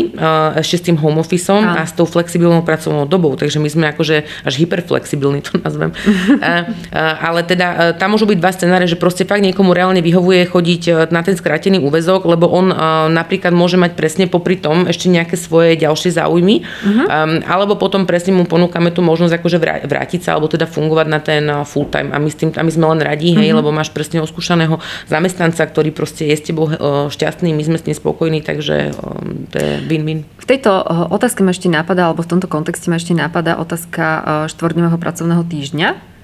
ešte 0.57 0.75
s 0.81 0.83
tým 0.89 0.97
home 0.97 1.21
officeom 1.21 1.61
a, 1.61 1.83
a 1.83 1.85
s 1.85 1.93
tou 1.93 2.09
flexibilnou 2.09 2.65
pracovnou 2.65 3.05
dobou, 3.05 3.37
takže 3.37 3.61
my 3.61 3.69
sme 3.69 3.85
akože 3.93 4.25
až 4.47 4.53
hyperflexibilní 4.57 5.45
to 5.45 5.59
nazvem. 5.65 5.93
a, 6.41 6.65
a, 6.89 7.27
ale 7.27 7.43
teda 7.43 7.66
tam 7.97 8.13
môžu 8.13 8.29
byť 8.29 8.37
dva 8.37 8.51
scenáre, 8.53 8.85
že 8.85 8.99
proste 8.99 9.27
fakt 9.27 9.43
niekomu 9.43 9.73
reálne 9.73 10.03
vyhovuje 10.03 10.47
chodiť 10.47 11.11
na 11.11 11.21
ten 11.23 11.35
skrátený 11.35 11.81
úvezok, 11.81 12.27
lebo 12.27 12.47
on 12.47 12.69
napríklad 13.11 13.55
môže 13.55 13.79
mať 13.79 13.97
presne 13.97 14.25
popri 14.29 14.59
tom 14.59 14.85
ešte 14.85 15.07
nejaké 15.07 15.35
svoje 15.39 15.79
ďalšie 15.79 16.13
záujmy, 16.13 16.63
uh-huh. 16.63 17.05
um, 17.07 17.41
alebo 17.45 17.79
potom 17.79 18.05
presne 18.05 18.35
mu 18.35 18.45
ponúkame 18.45 18.91
tú 18.93 19.01
možnosť 19.05 19.33
akože 19.39 19.57
vrátiť 19.87 20.21
sa, 20.23 20.37
alebo 20.37 20.51
teda 20.51 20.69
fungovať 20.69 21.07
na 21.09 21.19
ten 21.19 21.43
full 21.65 21.89
time 21.89 22.11
a 22.13 22.17
my, 22.17 22.29
s 22.29 22.37
tým, 22.37 22.49
a 22.53 22.61
my 22.61 22.71
sme 22.71 22.85
len 22.95 23.01
radí, 23.03 23.33
hej, 23.35 23.51
uh-huh. 23.51 23.59
lebo 23.61 23.75
máš 23.75 23.91
presne 23.91 24.21
oskúšaného 24.23 24.79
zamestnanca, 25.09 25.63
ktorý 25.63 25.91
proste 25.95 26.27
je 26.29 26.35
s 26.35 26.43
tebou 26.45 26.69
šťastný, 27.09 27.53
my 27.53 27.63
sme 27.63 27.77
s 27.79 27.85
ním 27.87 27.95
spokojní, 27.95 28.39
takže 28.43 28.95
um, 28.97 29.47
to 29.51 29.57
je 29.57 29.71
win-win. 29.87 30.27
V 30.37 30.45
tejto 30.45 30.71
otázke 31.11 31.43
ma 31.43 31.51
ešte 31.51 31.67
napadá, 31.67 32.07
alebo 32.07 32.23
v 32.23 32.31
tomto 32.31 32.47
kontexte 32.47 32.87
ma 32.87 32.95
ešte 32.95 33.11
napadá 33.11 33.59
otázka 33.59 34.47
štvordňového 34.47 34.95
pracovného 34.95 35.43
týždňa 35.43 36.16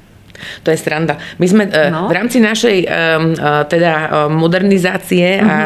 to 0.64 0.70
je 0.72 0.78
sranda. 0.78 1.18
My 1.40 1.48
sme 1.48 1.64
e, 1.70 1.90
no. 1.90 2.10
v 2.10 2.14
rámci 2.14 2.38
našej 2.44 2.78
e, 2.84 2.88
e, 2.88 2.96
teda 3.70 3.92
modernizácie 4.30 5.40
uh-huh. 5.40 5.48
a 5.48 5.58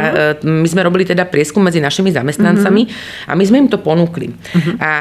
my 0.44 0.68
sme 0.68 0.82
robili 0.86 1.08
teda 1.08 1.26
prieskum 1.26 1.66
medzi 1.66 1.82
našimi 1.82 2.14
zamestnancami 2.14 2.82
uh-huh. 2.86 3.30
a 3.30 3.38
my 3.38 3.44
sme 3.44 3.58
im 3.66 3.70
to 3.70 3.80
ponúkli. 3.82 4.32
Uh-huh. 4.32 4.76
A 4.80 4.92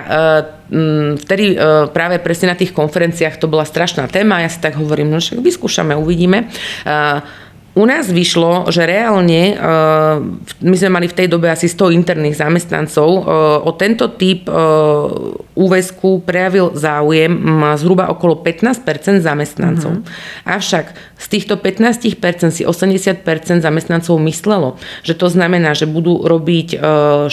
vtedy 1.23 1.55
práve 1.95 2.19
presne 2.19 2.51
na 2.51 2.57
tých 2.59 2.75
konferenciách 2.75 3.39
to 3.39 3.47
bola 3.47 3.63
strašná 3.63 4.11
téma. 4.11 4.43
Ja 4.43 4.51
si 4.51 4.59
tak 4.59 4.75
hovorím, 4.75 5.15
no 5.15 5.23
však 5.23 5.39
vyskúšame, 5.39 5.95
uvidíme. 5.95 6.51
U 7.77 7.85
nás 7.85 8.09
vyšlo, 8.09 8.73
že 8.73 8.89
reálne, 8.89 9.53
e, 9.53 9.55
my 10.65 10.77
sme 10.81 10.97
mali 10.97 11.13
v 11.13 11.17
tej 11.21 11.29
dobe 11.29 11.53
asi 11.53 11.69
100 11.69 11.93
interných 11.93 12.41
zamestnancov, 12.41 13.05
e, 13.05 13.21
o 13.69 13.71
tento 13.77 14.17
typ 14.17 14.49
e, 14.49 14.53
úväzku 15.53 16.25
prejavil 16.25 16.73
záujem 16.73 17.37
zhruba 17.77 18.09
okolo 18.09 18.41
15 18.41 19.21
zamestnancov. 19.21 19.93
Mm-hmm. 19.93 20.49
Avšak 20.49 20.87
z 21.21 21.27
týchto 21.29 21.61
15% 21.61 22.17
si 22.49 22.65
80% 22.65 23.21
zamestnancov 23.61 24.17
myslelo, 24.25 24.81
že 25.05 25.13
to 25.13 25.29
znamená, 25.29 25.77
že 25.77 25.85
budú 25.85 26.25
robiť 26.25 26.81
4 26.81 27.29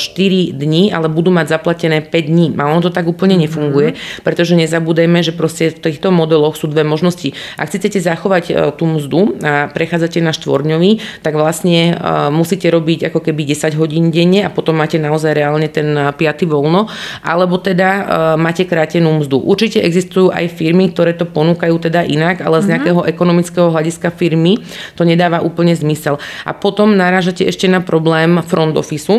dní, 0.55 0.91
ale 0.91 1.07
budú 1.07 1.31
mať 1.35 1.55
zaplatené 1.55 2.03
5 2.03 2.11
dní. 2.11 2.47
A 2.59 2.67
ono 2.67 2.83
to 2.83 2.91
tak 2.91 3.07
úplne 3.07 3.39
nefunguje, 3.39 3.95
mm-hmm. 3.95 4.23
pretože 4.23 4.55
nezabúdajme, 4.59 5.19
že 5.23 5.35
proste 5.35 5.71
v 5.71 5.79
týchto 5.83 6.11
modeloch 6.15 6.55
sú 6.55 6.71
dve 6.71 6.87
možnosti. 6.87 7.35
Ak 7.59 7.71
chcete 7.71 7.99
zachovať 7.99 8.75
tú 8.79 8.87
mzdu 8.87 9.39
a 9.43 9.67
prechádzate 9.67 10.23
na 10.23 10.32
štvorňový, 10.33 11.21
tak 11.21 11.37
vlastne 11.37 11.95
musíte 12.33 12.67
robiť 12.67 13.13
ako 13.13 13.19
keby 13.29 13.53
10 13.53 13.79
hodín 13.79 14.09
denne 14.09 14.45
a 14.45 14.49
potom 14.49 14.75
máte 14.75 14.97
naozaj 14.97 15.37
reálne 15.37 15.69
ten 15.69 15.93
5. 15.93 16.17
voľno, 16.49 16.89
alebo 17.21 17.61
teda 17.61 17.89
máte 18.35 18.65
krátenú 18.65 19.21
mzdu. 19.21 19.39
Určite 19.39 19.79
existujú 19.79 20.33
aj 20.33 20.49
firmy, 20.51 20.89
ktoré 20.91 21.13
to 21.13 21.29
ponúkajú 21.29 21.77
teda 21.77 22.03
inak, 22.03 22.41
ale 22.41 22.59
z 22.59 22.67
mhm. 22.67 22.71
nejakého 22.73 23.01
ekonomického 23.05 23.69
hľadiska 23.69 24.09
firmy 24.11 24.59
to 24.97 25.05
nedáva 25.05 25.39
úplne 25.45 25.77
zmysel. 25.77 26.17
A 26.43 26.51
potom 26.51 26.97
narážate 26.97 27.45
ešte 27.45 27.69
na 27.69 27.79
problém 27.79 28.41
front 28.41 28.73
office, 28.73 29.13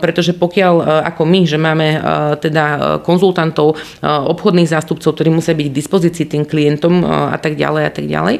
pretože 0.00 0.32
pokiaľ 0.32 1.04
ako 1.12 1.22
my, 1.26 1.40
že 1.44 1.58
máme 1.60 1.88
teda 2.40 2.64
konzultantov, 3.02 3.76
obchodných 4.02 4.70
zástupcov, 4.70 5.12
ktorí 5.12 5.34
musia 5.34 5.52
byť 5.52 5.66
k 5.66 5.78
dispozícii 5.78 6.24
tým 6.30 6.44
klientom 6.46 7.02
a 7.04 7.36
tak 7.42 7.58
ďalej 7.58 7.82
a 7.82 7.92
tak 7.92 8.06
ďalej, 8.06 8.36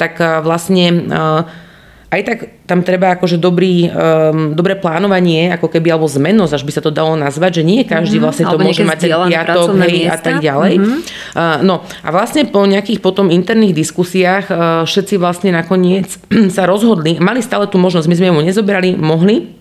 tak 0.00 0.16
vlastne 0.40 1.04
aj 2.06 2.20
tak 2.22 2.38
tam 2.70 2.86
treba 2.86 3.18
akože 3.18 3.34
dobrý, 3.34 3.90
um, 3.90 4.54
dobré 4.54 4.78
plánovanie, 4.78 5.50
ako 5.50 5.66
keby, 5.66 5.90
alebo 5.90 6.06
zmenosť, 6.06 6.52
až 6.54 6.62
by 6.62 6.72
sa 6.78 6.82
to 6.82 6.94
dalo 6.94 7.18
nazvať, 7.18 7.60
že 7.60 7.62
nie 7.66 7.82
každý 7.82 8.22
mm-hmm. 8.22 8.26
vlastne 8.30 8.44
to 8.46 8.58
môže 8.62 8.82
mať 8.86 8.98
ten 9.02 9.10
piatok, 9.26 9.68
hej, 9.82 9.94
miesta. 10.06 10.14
a 10.14 10.18
tak 10.22 10.34
ďalej. 10.38 10.74
Mm-hmm. 10.78 10.98
Uh, 11.34 11.58
no 11.66 11.74
a 11.82 12.08
vlastne 12.14 12.46
po 12.46 12.62
nejakých 12.62 13.02
potom 13.02 13.26
interných 13.26 13.74
diskusiách 13.74 14.44
uh, 14.48 14.56
všetci 14.86 15.18
vlastne 15.18 15.50
nakoniec 15.50 16.06
sa 16.56 16.62
rozhodli, 16.62 17.18
mali 17.18 17.42
stále 17.42 17.66
tú 17.66 17.82
možnosť, 17.82 18.06
my 18.06 18.14
sme 18.14 18.28
mu 18.30 18.40
nezobrali, 18.46 18.94
mohli, 18.94 19.55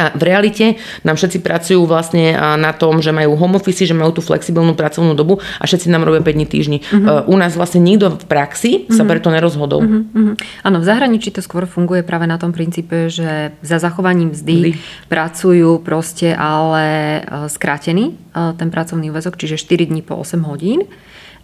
a 0.00 0.08
v 0.16 0.22
realite 0.24 0.80
nám 1.04 1.20
všetci 1.20 1.44
pracujú 1.44 1.84
vlastne 1.84 2.32
na 2.56 2.72
tom, 2.72 3.04
že 3.04 3.12
majú 3.12 3.36
home 3.36 3.60
office, 3.60 3.84
že 3.84 3.92
majú 3.92 4.16
tú 4.16 4.22
flexibilnú 4.24 4.72
pracovnú 4.72 5.12
dobu 5.12 5.44
a 5.60 5.64
všetci 5.68 5.92
nám 5.92 6.08
robia 6.08 6.24
5 6.24 6.32
dní 6.32 6.46
týždni. 6.48 6.78
Uh-huh. 6.80 7.28
U 7.28 7.36
nás 7.36 7.52
vlastne 7.52 7.84
nikto 7.84 8.16
v 8.16 8.24
praxi 8.24 8.88
uh-huh. 8.88 8.96
sa 8.96 9.04
mhm. 9.04 9.10
preto 9.12 9.28
nerozhodol. 9.28 9.80
Uh-huh. 9.84 10.32
Áno, 10.64 10.76
v 10.80 10.84
zahraničí 10.88 11.28
to 11.28 11.44
skôr 11.44 11.68
funguje 11.68 12.00
práve 12.00 12.24
na 12.24 12.40
tom 12.40 12.56
princípe, 12.56 13.12
že 13.12 13.52
za 13.60 13.76
zachovaním 13.76 14.32
mzdy, 14.32 14.56
mzdy. 14.56 14.70
pracujú 15.12 15.84
proste 15.84 16.32
ale 16.32 17.20
e, 17.20 17.52
skrátený 17.52 18.16
e, 18.32 18.54
ten 18.56 18.72
pracovný 18.72 19.12
úvezok, 19.12 19.36
čiže 19.36 19.60
4 19.60 19.92
dní 19.92 20.00
po 20.00 20.16
8 20.16 20.40
hodín 20.48 20.88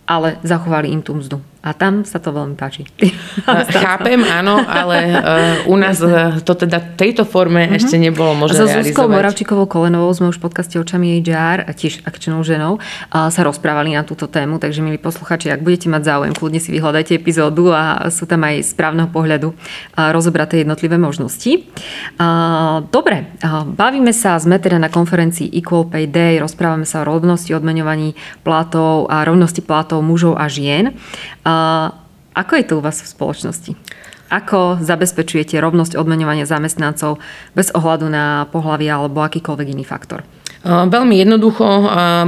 ale 0.08 0.40
zachovali 0.40 0.88
im 0.88 1.04
tú 1.04 1.12
mzdu. 1.20 1.44
A 1.59 1.75
tam 1.75 2.07
sa 2.07 2.23
to 2.23 2.31
veľmi 2.31 2.55
páči. 2.55 2.87
Chápem, 3.83 4.23
áno, 4.23 4.62
ale 4.62 5.11
uh, 5.11 5.73
u 5.73 5.75
nás 5.75 5.99
Jasne. 5.99 6.47
to 6.47 6.55
teda 6.55 6.79
v 6.79 6.88
tejto 6.94 7.27
forme 7.27 7.66
uh-huh. 7.66 7.83
ešte 7.83 7.99
nebolo 7.99 8.38
možné 8.38 8.62
realizovať. 8.62 8.94
So 8.94 9.11
Moravčíkovou 9.11 9.66
Kolenovou 9.66 10.14
sme 10.14 10.31
už 10.31 10.38
v 10.38 10.47
podcaste 10.47 10.79
Očami 10.79 11.18
HR, 11.18 11.66
a 11.66 11.71
tiež 11.75 12.07
akčnou 12.07 12.47
ženou, 12.47 12.79
uh, 12.79 13.27
sa 13.35 13.42
rozprávali 13.42 13.99
na 13.99 14.07
túto 14.07 14.31
tému, 14.31 14.62
takže 14.62 14.87
milí 14.87 15.03
posluchači, 15.03 15.51
ak 15.51 15.66
budete 15.66 15.90
mať 15.90 16.03
záujem, 16.07 16.33
kľudne 16.38 16.62
si 16.62 16.71
vyhľadajte 16.71 17.18
epizódu 17.18 17.75
a 17.75 18.07
sú 18.14 18.31
tam 18.31 18.47
aj 18.47 18.62
z 18.62 18.73
právneho 18.79 19.11
pohľadu 19.11 19.51
uh, 19.51 20.14
rozobraté 20.14 20.62
jednotlivé 20.62 20.94
možnosti. 20.94 21.66
Uh, 22.23 22.87
dobre, 22.94 23.35
uh, 23.42 23.66
bavíme 23.66 24.14
sa, 24.14 24.38
sme 24.38 24.62
teda 24.62 24.79
na 24.79 24.87
konferencii 24.87 25.51
Equal 25.59 25.90
Pay 25.90 26.07
Day, 26.07 26.38
rozprávame 26.38 26.87
sa 26.87 27.03
o 27.03 27.09
rovnosti 27.11 27.51
odmeňovaní 27.51 28.14
platov 28.47 29.11
a 29.11 29.27
rovnosti 29.27 29.59
platov 29.59 30.07
mužov 30.07 30.38
a 30.38 30.47
žien. 30.47 30.94
Ako 32.38 32.52
je 32.54 32.64
to 32.64 32.78
u 32.78 32.84
vás 32.84 33.02
v 33.02 33.11
spoločnosti? 33.11 33.72
Ako 34.28 34.78
zabezpečujete 34.84 35.56
rovnosť 35.56 35.96
odmeňovania 35.96 36.44
zamestnancov 36.44 37.16
bez 37.56 37.72
ohľadu 37.72 38.12
na 38.12 38.44
pohľavie 38.52 38.92
alebo 38.92 39.24
akýkoľvek 39.24 39.72
iný 39.72 39.88
faktor? 39.88 40.22
Veľmi 40.68 41.16
jednoducho, 41.16 41.64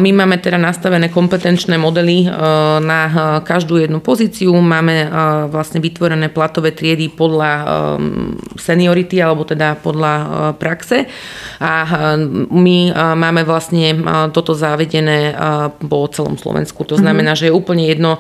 my 0.01 0.11
máme 0.17 0.41
teda 0.41 0.57
nastavené 0.57 1.13
kompetenčné 1.13 1.77
modely 1.77 2.25
na 2.81 3.03
každú 3.45 3.77
jednu 3.77 4.01
pozíciu, 4.01 4.57
máme 4.57 5.13
vlastne 5.53 5.77
vytvorené 5.77 6.33
platové 6.33 6.73
triedy 6.73 7.13
podľa 7.13 7.53
seniority 8.57 9.21
alebo 9.21 9.45
teda 9.45 9.77
podľa 9.85 10.13
praxe. 10.57 11.05
A 11.61 11.73
my 12.49 12.79
máme 12.97 13.45
vlastne 13.45 13.93
toto 14.33 14.57
zavedené 14.57 15.37
po 15.77 16.09
celom 16.09 16.41
Slovensku. 16.41 16.89
To 16.89 16.97
znamená, 16.97 17.37
že 17.37 17.53
je 17.53 17.57
úplne 17.57 17.85
jedno, 17.85 18.17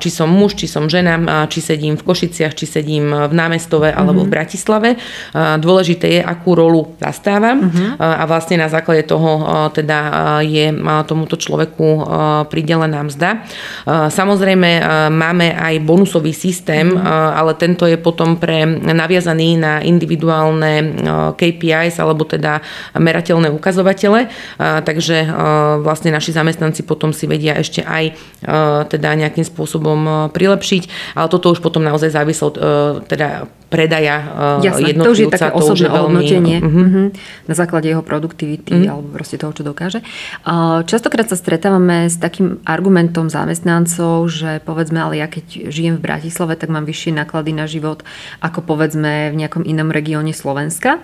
či 0.00 0.08
som 0.08 0.32
muž, 0.32 0.56
či 0.56 0.64
som 0.64 0.88
žena, 0.88 1.44
či 1.52 1.60
sedím 1.60 2.00
v 2.00 2.06
Košiciach, 2.08 2.56
či 2.56 2.64
sedím 2.64 3.12
v 3.12 3.32
námestove 3.36 3.92
alebo 3.92 4.24
v 4.24 4.32
Bratislave. 4.32 4.96
Dôležité 5.60 6.06
je, 6.16 6.20
akú 6.24 6.56
rolu 6.56 6.96
zastávam. 6.96 7.68
A 8.00 8.24
vlastne 8.24 8.56
na 8.56 8.72
základe 8.72 9.04
toho 9.04 9.57
teda 9.74 9.98
je 10.44 10.70
tomuto 11.06 11.34
človeku 11.36 12.06
pridelená 12.50 13.02
mzda. 13.06 13.44
Samozrejme 13.88 14.70
máme 15.10 15.54
aj 15.54 15.74
bonusový 15.82 16.30
systém, 16.32 16.94
mm. 16.94 17.02
ale 17.34 17.54
tento 17.58 17.86
je 17.86 17.98
potom 17.98 18.38
pre 18.38 18.64
naviazaný 18.68 19.58
na 19.58 19.80
individuálne 19.82 21.02
KPIs 21.34 21.98
alebo 21.98 22.24
teda 22.28 22.60
merateľné 22.96 23.50
ukazovatele, 23.52 24.28
takže 24.58 25.28
vlastne 25.82 26.14
naši 26.14 26.34
zamestnanci 26.34 26.82
potom 26.86 27.10
si 27.14 27.26
vedia 27.26 27.56
ešte 27.58 27.82
aj 27.82 28.14
teda 28.88 29.08
nejakým 29.18 29.44
spôsobom 29.44 30.30
prilepšiť, 30.32 31.16
ale 31.18 31.28
toto 31.28 31.50
už 31.52 31.60
potom 31.64 31.82
naozaj 31.82 32.14
závisí 32.14 32.42
od 32.44 32.56
teda 33.08 33.48
predaja 33.68 34.16
Jasné, 34.64 34.96
jednotlivca. 34.96 35.04
to 35.04 35.12
už 35.12 35.18
je 35.20 35.28
také 35.28 35.50
osobné 35.52 35.88
ohodnotenie 35.92 36.56
uh-huh. 36.60 37.06
na 37.44 37.54
základe 37.54 37.88
jeho 37.88 38.00
produktivity 38.00 38.72
uh-huh. 38.72 38.92
alebo 38.96 39.08
proste 39.12 39.36
toho, 39.36 39.52
čo 39.52 39.62
dokáže. 39.62 40.00
Častokrát 40.88 41.28
sa 41.28 41.36
stretávame 41.36 42.08
s 42.08 42.16
takým 42.16 42.64
argumentom 42.64 43.28
zamestnancov, 43.28 44.28
že 44.32 44.64
povedzme, 44.64 45.00
ale 45.00 45.20
ja 45.20 45.28
keď 45.28 45.68
žijem 45.68 46.00
v 46.00 46.04
Bratislave, 46.04 46.56
tak 46.56 46.72
mám 46.72 46.88
vyššie 46.88 47.12
náklady 47.12 47.52
na 47.52 47.68
život 47.68 48.00
ako 48.40 48.64
povedzme 48.64 49.30
v 49.32 49.38
nejakom 49.44 49.66
inom 49.68 49.92
regióne 49.92 50.32
Slovenska. 50.32 51.02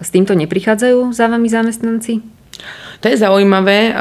S 0.00 0.08
týmto 0.08 0.32
neprichádzajú 0.32 1.12
za 1.12 1.28
vami 1.28 1.48
zamestnanci? 1.50 2.35
To 3.04 3.12
je 3.12 3.16
zaujímavé, 3.20 3.92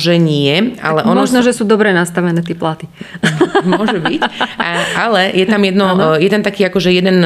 že 0.00 0.16
nie, 0.16 0.74
ale 0.80 1.04
ono... 1.04 1.22
Možno, 1.22 1.44
že 1.44 1.52
sú 1.52 1.68
dobre 1.68 1.92
nastavené 1.92 2.40
tie 2.40 2.56
platy. 2.56 2.88
Môže 3.68 4.00
byť. 4.00 4.20
Ale 4.96 5.30
je 5.36 5.44
tam 5.44 5.60
jedno, 5.60 5.86
ano. 5.92 6.06
je 6.16 6.30
tam 6.32 6.40
taký 6.40 6.64
akože 6.66 6.88
jeden 6.88 7.20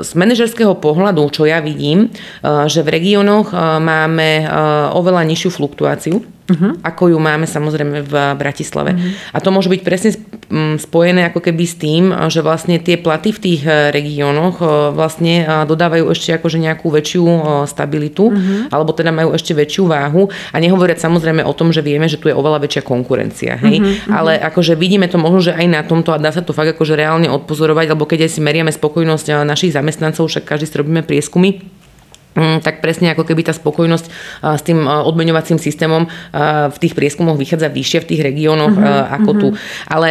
z 0.00 0.10
manažerského 0.14 0.78
pohľadu, 0.78 1.28
čo 1.34 1.50
ja 1.50 1.58
vidím, 1.58 2.14
že 2.42 2.80
v 2.86 2.88
regiónoch 2.88 3.50
máme 3.82 4.46
oveľa 4.94 5.26
nižšiu 5.26 5.50
fluktuáciu 5.50 6.22
uh-huh. 6.48 6.72
ako 6.82 7.14
ju 7.14 7.18
máme 7.18 7.46
samozrejme 7.46 8.02
v 8.02 8.14
Bratislave. 8.34 8.96
Uh-huh. 8.96 9.34
A 9.34 9.38
to 9.38 9.54
môže 9.54 9.70
byť 9.70 9.80
presne 9.84 10.10
spojené 10.76 11.32
ako 11.32 11.40
keby 11.40 11.64
s 11.64 11.76
tým, 11.80 12.12
že 12.28 12.44
vlastne 12.44 12.76
tie 12.76 13.00
platy 13.00 13.32
v 13.32 13.40
tých 13.40 13.62
e, 13.64 13.88
regiónoch 13.88 14.60
e, 14.60 14.64
vlastne 14.92 15.34
e, 15.42 15.64
dodávajú 15.64 16.12
ešte 16.12 16.36
akože 16.36 16.60
nejakú 16.60 16.92
väčšiu 16.92 17.24
stabilitu, 17.64 18.28
uh-huh. 18.28 18.68
alebo 18.68 18.92
teda 18.92 19.14
majú 19.14 19.32
ešte 19.32 19.56
väčšiu 19.56 19.88
váhu 19.88 20.28
a 20.52 20.56
nehovoriať 20.60 21.00
samozrejme 21.00 21.40
o 21.46 21.52
tom, 21.56 21.72
že 21.72 21.80
vieme, 21.80 22.06
že 22.10 22.20
tu 22.20 22.28
je 22.28 22.36
oveľa 22.36 22.60
väčšia 22.62 22.82
konkurencia. 22.84 23.56
Hej? 23.56 23.80
Uh-huh. 23.80 24.12
Ale 24.12 24.36
akože 24.36 24.76
vidíme 24.76 25.08
to 25.08 25.16
možno, 25.16 25.52
že 25.52 25.52
aj 25.56 25.66
na 25.66 25.80
tomto 25.86 26.12
a 26.12 26.20
dá 26.20 26.28
sa 26.34 26.44
to 26.44 26.52
fakt 26.52 26.76
akože 26.76 26.98
reálne 26.98 27.32
odpozorovať, 27.32 27.96
lebo 27.96 28.04
keď 28.04 28.28
aj 28.28 28.30
si 28.36 28.40
meriame 28.44 28.72
spokojnosť 28.74 29.46
našich 29.46 29.72
zamestnancov, 29.72 30.28
však 30.28 30.44
každý 30.44 30.66
si 30.68 30.76
robíme 30.76 31.02
prieskumy, 31.06 31.64
Mm, 31.64 31.81
tak 32.34 32.80
presne 32.80 33.12
ako 33.12 33.28
keby 33.28 33.44
tá 33.44 33.52
spokojnosť 33.52 34.06
s 34.40 34.62
tým 34.64 34.88
odmeňovacím 34.88 35.60
systémom 35.60 36.08
v 36.72 36.76
tých 36.80 36.96
prieskumoch 36.96 37.36
vychádza 37.36 37.68
vyššie 37.68 37.98
v 38.04 38.08
tých 38.08 38.22
regiónoch 38.24 38.72
uh-huh, 38.72 39.20
ako 39.20 39.30
uh-huh. 39.30 39.40
tu. 39.40 39.48
Ale 39.88 40.08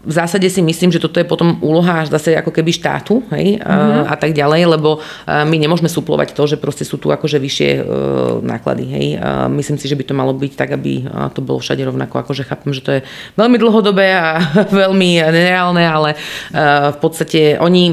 v 0.00 0.12
zásade 0.16 0.48
si 0.48 0.64
myslím, 0.64 0.88
že 0.88 0.96
toto 0.96 1.20
je 1.20 1.28
potom 1.28 1.60
úloha 1.60 2.08
zase 2.08 2.32
ako 2.32 2.48
keby 2.56 2.72
štátu 2.72 3.20
hej, 3.36 3.60
uh-huh. 3.60 4.08
a 4.08 4.16
tak 4.16 4.32
ďalej, 4.32 4.80
lebo 4.80 5.04
my 5.28 5.56
nemôžeme 5.60 5.92
suplovať 5.92 6.32
to, 6.32 6.48
že 6.48 6.56
proste 6.56 6.88
sú 6.88 6.96
tu 6.96 7.12
akože 7.12 7.36
vyššie 7.36 7.70
náklady. 8.40 8.84
Hej. 8.88 9.06
Myslím 9.52 9.76
si, 9.76 9.92
že 9.92 10.00
by 10.00 10.04
to 10.08 10.16
malo 10.16 10.32
byť 10.32 10.52
tak, 10.56 10.72
aby 10.72 11.04
to 11.36 11.44
bolo 11.44 11.60
všade 11.60 11.84
rovnako. 11.84 12.16
Akože 12.16 12.48
chápem, 12.48 12.72
že 12.72 12.80
to 12.80 12.90
je 12.96 13.00
veľmi 13.36 13.60
dlhodobé 13.60 14.16
a 14.16 14.40
veľmi 14.72 15.20
nereálne, 15.20 15.84
ale 15.84 16.16
v 16.96 16.98
podstate 16.98 17.60
oni 17.60 17.92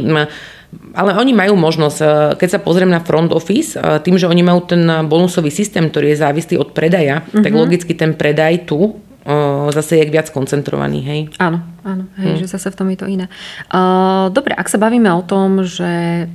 ale 0.97 1.13
oni 1.13 1.33
majú 1.33 1.53
možnosť, 1.53 1.99
e, 2.01 2.07
keď 2.41 2.49
sa 2.57 2.59
pozriem 2.59 2.89
na 2.89 3.01
front 3.01 3.29
office, 3.29 3.77
e, 3.77 4.01
tým, 4.01 4.17
že 4.17 4.25
oni 4.25 4.41
majú 4.41 4.65
ten 4.65 4.81
bonusový 5.05 5.53
systém, 5.53 5.85
ktorý 5.89 6.13
je 6.13 6.23
závislý 6.23 6.55
od 6.57 6.73
predaja, 6.73 7.21
uh-huh. 7.21 7.45
tak 7.45 7.53
logicky 7.53 7.93
ten 7.93 8.17
predaj 8.17 8.65
tu 8.65 8.97
e, 9.21 9.31
zase 9.69 10.01
je 10.01 10.09
viac 10.09 10.33
koncentrovaný, 10.33 10.99
hej? 11.05 11.21
Áno, 11.37 11.61
áno, 11.85 12.09
hej, 12.17 12.37
hmm. 12.37 12.41
že 12.41 12.47
zase 12.49 12.73
v 12.73 12.77
tom 12.77 12.87
je 12.89 12.97
to 12.97 13.07
iné. 13.07 13.25
Dobre, 14.33 14.57
ak 14.57 14.67
sa 14.71 14.81
bavíme 14.81 15.11
o 15.13 15.21
tom, 15.21 15.61
že 15.61 16.25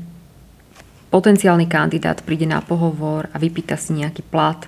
potenciálny 1.11 1.69
kandidát 1.69 2.23
príde 2.25 2.49
na 2.49 2.63
pohovor 2.65 3.29
a 3.33 3.37
vypýta 3.37 3.77
si 3.77 3.97
nejaký 3.97 4.25
plat, 4.25 4.65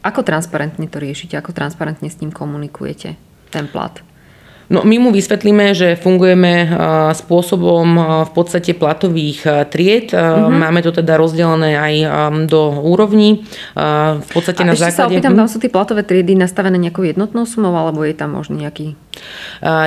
ako 0.00 0.20
transparentne 0.24 0.88
to 0.88 0.96
riešite, 0.96 1.36
ako 1.36 1.52
transparentne 1.52 2.08
s 2.08 2.20
ním 2.24 2.32
komunikujete 2.32 3.20
ten 3.52 3.68
plat? 3.68 4.00
No, 4.68 4.84
my 4.84 5.00
mu 5.00 5.08
vysvetlíme, 5.08 5.72
že 5.72 5.96
fungujeme 5.96 6.68
spôsobom 7.16 7.86
v 8.28 8.30
podstate 8.36 8.76
platových 8.76 9.68
tried. 9.72 10.12
Mm-hmm. 10.12 10.60
Máme 10.60 10.84
to 10.84 10.92
teda 10.92 11.16
rozdelené 11.16 11.72
aj 11.80 11.94
do 12.44 12.76
úrovní. 12.84 13.48
V 14.20 14.28
podstate 14.28 14.60
A 14.60 14.68
na 14.68 14.76
ešte 14.76 14.92
základe... 14.92 15.00
sa 15.00 15.08
opýtam, 15.08 15.32
tam 15.40 15.48
sú 15.48 15.56
tie 15.56 15.72
platové 15.72 16.04
triedy 16.04 16.36
nastavené 16.36 16.76
nejakou 16.76 17.00
jednotnou 17.08 17.48
sumou, 17.48 17.72
alebo 17.72 18.04
je 18.04 18.12
tam 18.12 18.36
možný 18.36 18.68
nejaký 18.68 18.92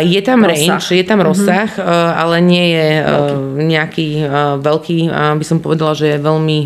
je 0.04 0.22
tam 0.28 0.44
rozsah. 0.44 0.76
range, 0.76 0.92
je 0.92 1.06
tam 1.08 1.24
mhm. 1.24 1.28
rozsah, 1.30 1.70
mm-hmm. 1.72 2.20
ale 2.20 2.36
nie 2.42 2.66
je 2.74 2.88
veľký. 2.92 3.64
nejaký 3.70 4.08
veľký, 4.60 4.98
by 5.40 5.46
som 5.46 5.58
povedala, 5.62 5.94
že 5.94 6.18
je 6.18 6.18
veľmi 6.20 6.58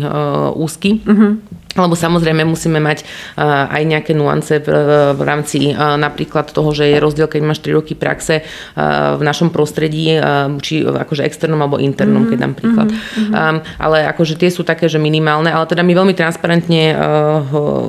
úzky. 0.56 1.04
Mm-hmm 1.04 1.65
lebo 1.76 1.94
samozrejme 1.94 2.42
musíme 2.42 2.80
mať 2.80 3.04
uh, 3.04 3.68
aj 3.70 3.82
nejaké 3.84 4.12
nuance 4.16 4.58
v, 4.60 5.22
rámci 5.22 5.72
uh, 5.72 6.00
napríklad 6.00 6.48
toho, 6.50 6.72
že 6.72 6.88
je 6.88 6.98
rozdiel, 6.98 7.28
keď 7.28 7.40
máš 7.44 7.60
3 7.62 7.76
roky 7.76 7.92
praxe 7.92 8.42
uh, 8.42 9.16
v 9.16 9.22
našom 9.22 9.52
prostredí, 9.52 10.18
či 10.62 10.82
akože 10.82 11.22
externom 11.24 11.60
alebo 11.60 11.80
internom, 11.80 12.24
mm-hmm. 12.24 12.30
keď 12.30 12.38
dám 12.38 12.54
príklad. 12.54 12.88
Mm-hmm. 12.90 13.56
Ale 13.80 14.06
akože 14.10 14.38
tie 14.38 14.50
sú 14.50 14.62
také, 14.62 14.86
že 14.86 15.00
minimálne, 15.00 15.50
ale 15.50 15.66
teda 15.66 15.82
my 15.82 15.92
veľmi 15.92 16.14
transparentne 16.14 16.94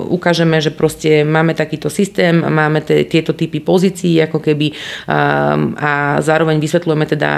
ukážeme, 0.10 0.58
že 0.62 0.74
proste 0.74 1.22
máme 1.24 1.54
takýto 1.54 1.92
systém, 1.92 2.34
máme 2.38 2.82
te, 2.82 3.06
tieto 3.06 3.34
typy 3.34 3.62
pozícií, 3.62 4.18
ako 4.24 4.40
keby 4.42 4.74
um, 4.74 5.78
a 5.78 6.20
zároveň 6.24 6.58
vysvetľujeme 6.58 7.06
teda 7.06 7.30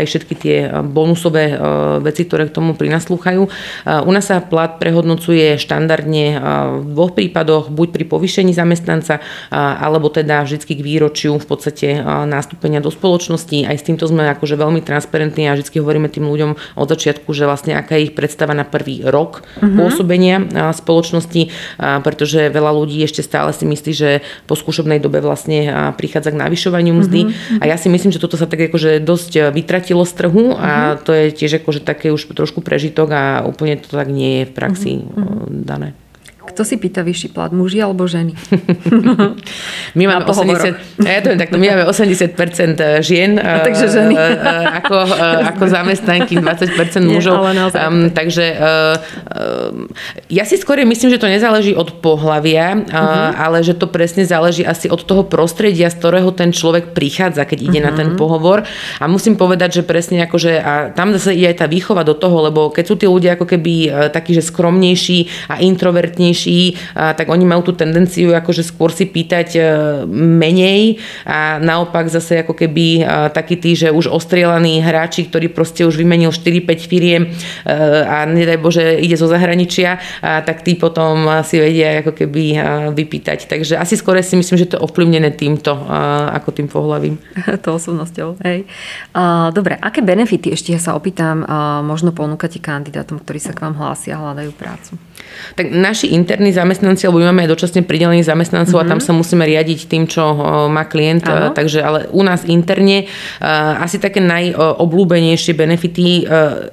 aj 0.00 0.04
všetky 0.04 0.34
tie 0.36 0.56
bonusové 0.84 1.56
veci, 2.02 2.28
ktoré 2.28 2.48
k 2.50 2.56
tomu 2.56 2.76
prinaslúchajú. 2.76 3.42
U 3.86 4.10
nás 4.12 4.26
sa 4.28 4.42
plat 4.42 4.76
prehodnocuje 4.76 5.56
štandard 5.56 5.95
štandardne 5.96 6.24
v 6.84 6.92
dvoch 6.92 7.12
prípadoch, 7.16 7.72
buď 7.72 7.88
pri 7.88 8.04
povýšení 8.04 8.52
zamestnanca, 8.52 9.24
alebo 9.48 10.12
teda 10.12 10.44
vždy 10.44 10.60
k 10.60 10.80
výročiu 10.84 11.40
v 11.40 11.46
podstate 11.48 12.04
nástupenia 12.28 12.84
do 12.84 12.92
spoločnosti. 12.92 13.64
Aj 13.64 13.72
s 13.72 13.86
týmto 13.86 14.04
sme 14.04 14.28
akože 14.36 14.60
veľmi 14.60 14.84
transparentní 14.84 15.48
a 15.48 15.56
vždy 15.56 15.80
hovoríme 15.80 16.12
tým 16.12 16.28
ľuďom 16.28 16.76
od 16.76 16.86
začiatku, 16.86 17.32
že 17.32 17.48
vlastne 17.48 17.80
aká 17.80 17.96
je 17.96 18.12
ich 18.12 18.14
predstava 18.14 18.52
na 18.52 18.68
prvý 18.68 19.00
rok 19.08 19.40
uh-huh. 19.40 19.72
pôsobenia 19.72 20.44
spoločnosti, 20.76 21.48
pretože 22.04 22.52
veľa 22.52 22.76
ľudí 22.76 23.00
ešte 23.00 23.24
stále 23.24 23.56
si 23.56 23.64
myslí, 23.64 23.92
že 23.96 24.10
po 24.44 24.52
skúšobnej 24.52 25.00
dobe 25.00 25.24
vlastne 25.24 25.92
prichádza 25.96 26.36
k 26.36 26.40
navyšovaniu 26.44 26.92
mzdy. 26.92 27.20
Uh-huh. 27.24 27.62
A 27.64 27.72
ja 27.72 27.80
si 27.80 27.88
myslím, 27.88 28.12
že 28.12 28.20
toto 28.20 28.36
sa 28.36 28.44
tak 28.44 28.68
akože 28.68 29.00
dosť 29.00 29.48
vytratilo 29.54 30.04
z 30.04 30.12
trhu 30.12 30.52
a 30.52 30.98
uh-huh. 30.98 31.04
to 31.08 31.10
je 31.16 31.24
tiež 31.32 31.64
akože 31.64 31.80
také 31.80 32.12
už 32.12 32.28
trošku 32.36 32.60
prežitok 32.60 33.08
a 33.16 33.22
úplne 33.46 33.80
to 33.80 33.88
tak 33.96 34.10
nie 34.10 34.42
je 34.42 34.44
v 34.50 34.52
praxi 34.52 34.92
uh-huh. 35.06 35.46
dané. 35.48 35.85
Kto 36.46 36.62
si 36.62 36.78
pýta 36.78 37.02
vyšší 37.02 37.34
plat, 37.34 37.50
muži 37.50 37.82
alebo 37.82 38.06
ženy? 38.06 38.30
my 39.98 40.04
máme 40.06 40.22
80, 40.22 41.02
ja 41.02 41.18
to 41.18 41.34
takto, 41.34 41.58
my 41.58 41.66
máme 41.74 41.84
80% 41.90 42.38
eh, 42.78 43.02
žien 43.02 43.34
a 43.42 43.66
takže 43.66 43.90
ženy. 43.90 44.14
Eh, 44.14 44.22
eh, 44.22 44.78
ako, 44.78 44.96
ako 45.42 45.62
zamestnanky, 45.66 46.38
20% 46.38 47.02
mužov. 47.02 47.42
Nie, 47.50 47.66
um, 47.66 48.08
takže 48.14 48.54
um, 48.54 49.90
ja 50.30 50.46
si 50.46 50.54
skôr 50.54 50.78
myslím, 50.86 51.10
že 51.10 51.18
to 51.18 51.26
nezáleží 51.26 51.74
od 51.74 51.98
pohlavia, 51.98 52.78
uh-huh. 52.78 53.34
ale 53.34 53.66
že 53.66 53.74
to 53.74 53.90
presne 53.90 54.22
záleží 54.22 54.62
asi 54.62 54.86
od 54.86 55.02
toho 55.02 55.26
prostredia, 55.26 55.90
z 55.90 55.98
ktorého 55.98 56.30
ten 56.30 56.54
človek 56.54 56.94
prichádza, 56.94 57.42
keď 57.42 57.58
ide 57.58 57.80
uh-huh. 57.82 57.90
na 57.90 57.98
ten 57.98 58.08
mhm. 58.14 58.18
pohovor. 58.20 58.62
A 59.02 59.04
musím 59.10 59.34
povedať, 59.34 59.80
že 59.80 59.82
presne 59.82 60.22
akože, 60.22 60.52
a 60.62 60.72
tam 60.94 61.10
zase 61.10 61.34
ide 61.34 61.50
aj 61.50 61.64
tá 61.64 61.66
výchova 61.66 62.06
do 62.06 62.14
toho, 62.14 62.46
lebo 62.46 62.70
keď 62.70 62.84
sú 62.86 62.94
tí 62.94 63.10
ľudia 63.10 63.34
ako 63.34 63.50
keby 63.50 63.90
takí, 64.14 64.36
že 64.36 64.46
skromnejší 64.46 65.50
a 65.50 65.58
introvertnejší, 65.58 66.35
silnejší, 66.36 66.92
tak 66.92 67.26
oni 67.32 67.44
majú 67.48 67.64
tú 67.64 67.72
tendenciu 67.72 68.36
akože 68.36 68.60
skôr 68.60 68.92
si 68.92 69.08
pýtať 69.08 69.48
e, 69.56 69.60
menej 70.12 71.00
a 71.24 71.56
naopak 71.56 72.12
zase 72.12 72.44
ako 72.44 72.52
keby 72.52 73.08
takí 73.32 73.56
tí, 73.56 73.72
že 73.72 73.88
už 73.88 74.12
ostrielaní 74.12 74.84
hráči, 74.84 75.24
ktorí 75.24 75.48
proste 75.48 75.88
už 75.88 75.96
vymenil 75.96 76.28
4-5 76.28 76.90
firiem 76.90 77.22
e, 77.24 77.28
a 78.04 78.28
nedaj 78.28 78.60
Bože 78.60 78.84
ide 79.00 79.16
zo 79.16 79.24
zahraničia, 79.26 79.98
tak 80.20 80.60
tí 80.60 80.76
potom 80.76 81.24
si 81.46 81.56
vedia 81.56 82.04
ako 82.04 82.12
keby 82.12 82.44
vypýtať. 82.92 83.48
Takže 83.48 83.80
asi 83.80 83.96
skôr 83.96 84.20
si 84.20 84.36
myslím, 84.36 84.58
že 84.60 84.68
to 84.68 84.76
je 84.76 84.84
ovplyvnené 84.84 85.32
týmto 85.32 85.72
ako 86.36 86.52
tým 86.52 86.68
pohľavím. 86.68 87.16
to 87.64 87.78
osobnosťou, 87.78 88.42
hej. 88.44 88.68
Dobre, 89.54 89.78
aké 89.78 90.02
benefity, 90.02 90.52
ešte 90.52 90.74
ja 90.74 90.80
sa 90.82 90.98
opýtam, 90.98 91.46
možno 91.86 92.10
ponúkate 92.12 92.58
kandidátom, 92.58 93.22
ktorí 93.22 93.38
sa 93.38 93.54
k 93.54 93.62
vám 93.64 93.78
hlásia 93.78 94.18
a 94.18 94.22
hľadajú 94.22 94.50
prácu? 94.56 94.98
Tak 95.54 95.70
naši 95.70 96.12
interní 96.26 96.50
zamestnanci, 96.50 97.06
lebo 97.06 97.22
my 97.22 97.30
máme 97.30 97.46
aj 97.46 97.54
dočasne 97.54 97.86
pridelených 97.86 98.26
zamestnancov 98.26 98.82
mm-hmm. 98.82 98.90
a 98.90 98.90
tam 98.90 98.98
mhm. 98.98 99.06
sa 99.06 99.12
musíme 99.14 99.44
riadiť 99.46 99.86
tým, 99.86 100.10
čo 100.10 100.34
má 100.66 100.82
klient. 100.90 101.22
Ano. 101.30 101.54
Takže 101.54 101.78
ale 101.86 102.10
u 102.10 102.26
nás 102.26 102.42
interne 102.50 103.06
asi 103.78 104.02
také 104.02 104.18
najobľúbenejšie 104.18 105.54
benefity, 105.54 106.26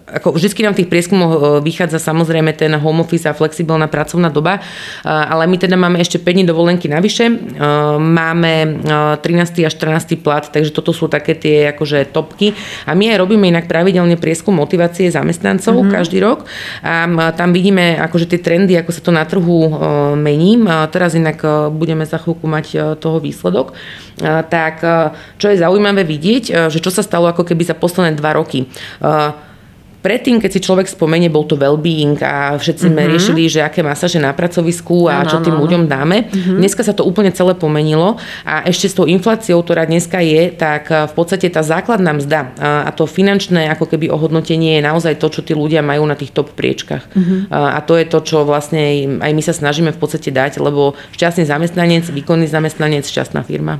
ako 0.10 0.34
vždy 0.34 0.66
nám 0.66 0.74
v 0.74 0.80
tých 0.82 0.90
prieskumoch 0.90 1.62
vychádza 1.62 2.02
samozrejme 2.02 2.58
ten 2.58 2.74
home 2.82 3.06
office 3.06 3.30
a 3.30 3.38
flexibilná 3.38 3.86
pracovná 3.92 4.34
doba, 4.34 4.64
ale 5.04 5.46
my 5.46 5.60
teda 5.60 5.76
máme 5.78 6.00
ešte 6.00 6.18
5 6.18 6.34
dní 6.34 6.46
dovolenky 6.48 6.88
navyše, 6.88 7.30
máme 8.00 8.80
13. 9.20 9.68
a 9.68 9.70
14. 9.70 10.18
plat, 10.24 10.48
takže 10.48 10.72
toto 10.72 10.96
sú 10.96 11.12
také 11.12 11.36
tie 11.36 11.76
akože 11.76 12.10
topky 12.16 12.56
a 12.88 12.96
my 12.96 13.12
aj 13.14 13.18
robíme 13.20 13.46
inak 13.52 13.68
pravidelne 13.68 14.16
prieskum 14.16 14.56
motivácie 14.56 15.12
zamestnancov 15.12 15.76
mm-hmm. 15.76 15.94
každý 15.94 16.18
rok 16.24 16.48
a 16.80 17.12
tam 17.36 17.52
vidíme 17.52 18.00
akože 18.00 18.32
tie 18.32 18.40
trendy, 18.40 18.80
ako 18.80 18.92
sa 18.96 19.02
to 19.04 19.12
na 19.12 19.28
trhu 19.28 19.43
e, 19.52 19.70
mení. 20.16 20.64
Teraz 20.90 21.14
inak 21.14 21.38
e, 21.44 21.50
budeme 21.70 22.08
za 22.08 22.18
chvíľku 22.18 22.48
mať 22.48 22.66
e, 22.72 22.78
toho 22.98 23.20
výsledok. 23.20 23.76
Tak 24.24 24.76
čo 25.42 25.50
je 25.50 25.58
zaujímavé 25.58 26.06
vidieť, 26.06 26.70
že 26.70 26.80
čo 26.80 26.94
sa 26.94 27.02
stalo 27.02 27.26
ako 27.34 27.50
keby 27.50 27.66
za 27.66 27.74
posledné 27.74 28.14
dva 28.14 28.38
roky 28.38 28.70
predtým, 30.04 30.38
keď 30.38 30.52
si 30.52 30.60
človek 30.60 30.86
spomenie, 30.86 31.32
bol 31.32 31.48
to 31.48 31.56
well-being 31.56 32.20
a 32.20 32.54
všetci 32.54 32.92
sme 32.92 33.08
Mhm. 33.08 33.10
riešili, 33.10 33.48
že 33.48 33.64
aké 33.64 33.80
masáže 33.80 34.20
na 34.20 34.30
pracovisku 34.30 35.08
a 35.08 35.24
Áno, 35.24 35.32
čo 35.32 35.38
tým 35.40 35.56
áno. 35.56 35.64
ľuďom 35.64 35.88
dáme. 35.88 36.28
Dneska 36.30 36.84
sa 36.84 36.92
to 36.92 37.08
úplne 37.08 37.32
celé 37.32 37.56
pomenilo 37.56 38.20
a 38.44 38.68
ešte 38.68 38.86
s 38.86 38.94
tou 38.94 39.08
infláciou, 39.08 39.64
ktorá 39.64 39.88
dneska 39.88 40.20
je, 40.20 40.52
tak 40.52 40.92
eh, 40.92 41.08
v 41.08 41.14
podstate 41.14 41.48
tá 41.48 41.64
základná 41.64 42.12
mzda 42.12 42.40
a 42.60 42.70
a 42.84 42.92
to 42.92 43.08
finančné 43.08 43.72
ako 43.72 43.88
keby 43.88 44.12
ohodnotenie 44.12 44.76
je 44.76 44.84
naozaj 44.84 45.16
to, 45.16 45.32
čo 45.32 45.40
tí 45.40 45.56
ľudia 45.56 45.80
majú 45.80 46.04
na 46.04 46.20
tých 46.20 46.30
top 46.30 46.52
priečkach. 46.52 47.08
A 47.48 47.78
a 47.78 47.80
to 47.80 47.96
je 47.96 48.04
to, 48.04 48.20
čo 48.20 48.44
vlastne 48.44 48.84
aj 49.18 49.32
my 49.32 49.40
sa 49.40 49.56
snažíme 49.56 49.90
v 49.90 49.98
podstate 49.98 50.28
dať, 50.30 50.60
lebo 50.60 50.92
šťastný 51.12 51.48
zamestnanec, 51.48 52.04
výkonný 52.10 52.44
zamestnanec, 52.46 53.08
šťastná 53.08 53.40
firma. 53.42 53.80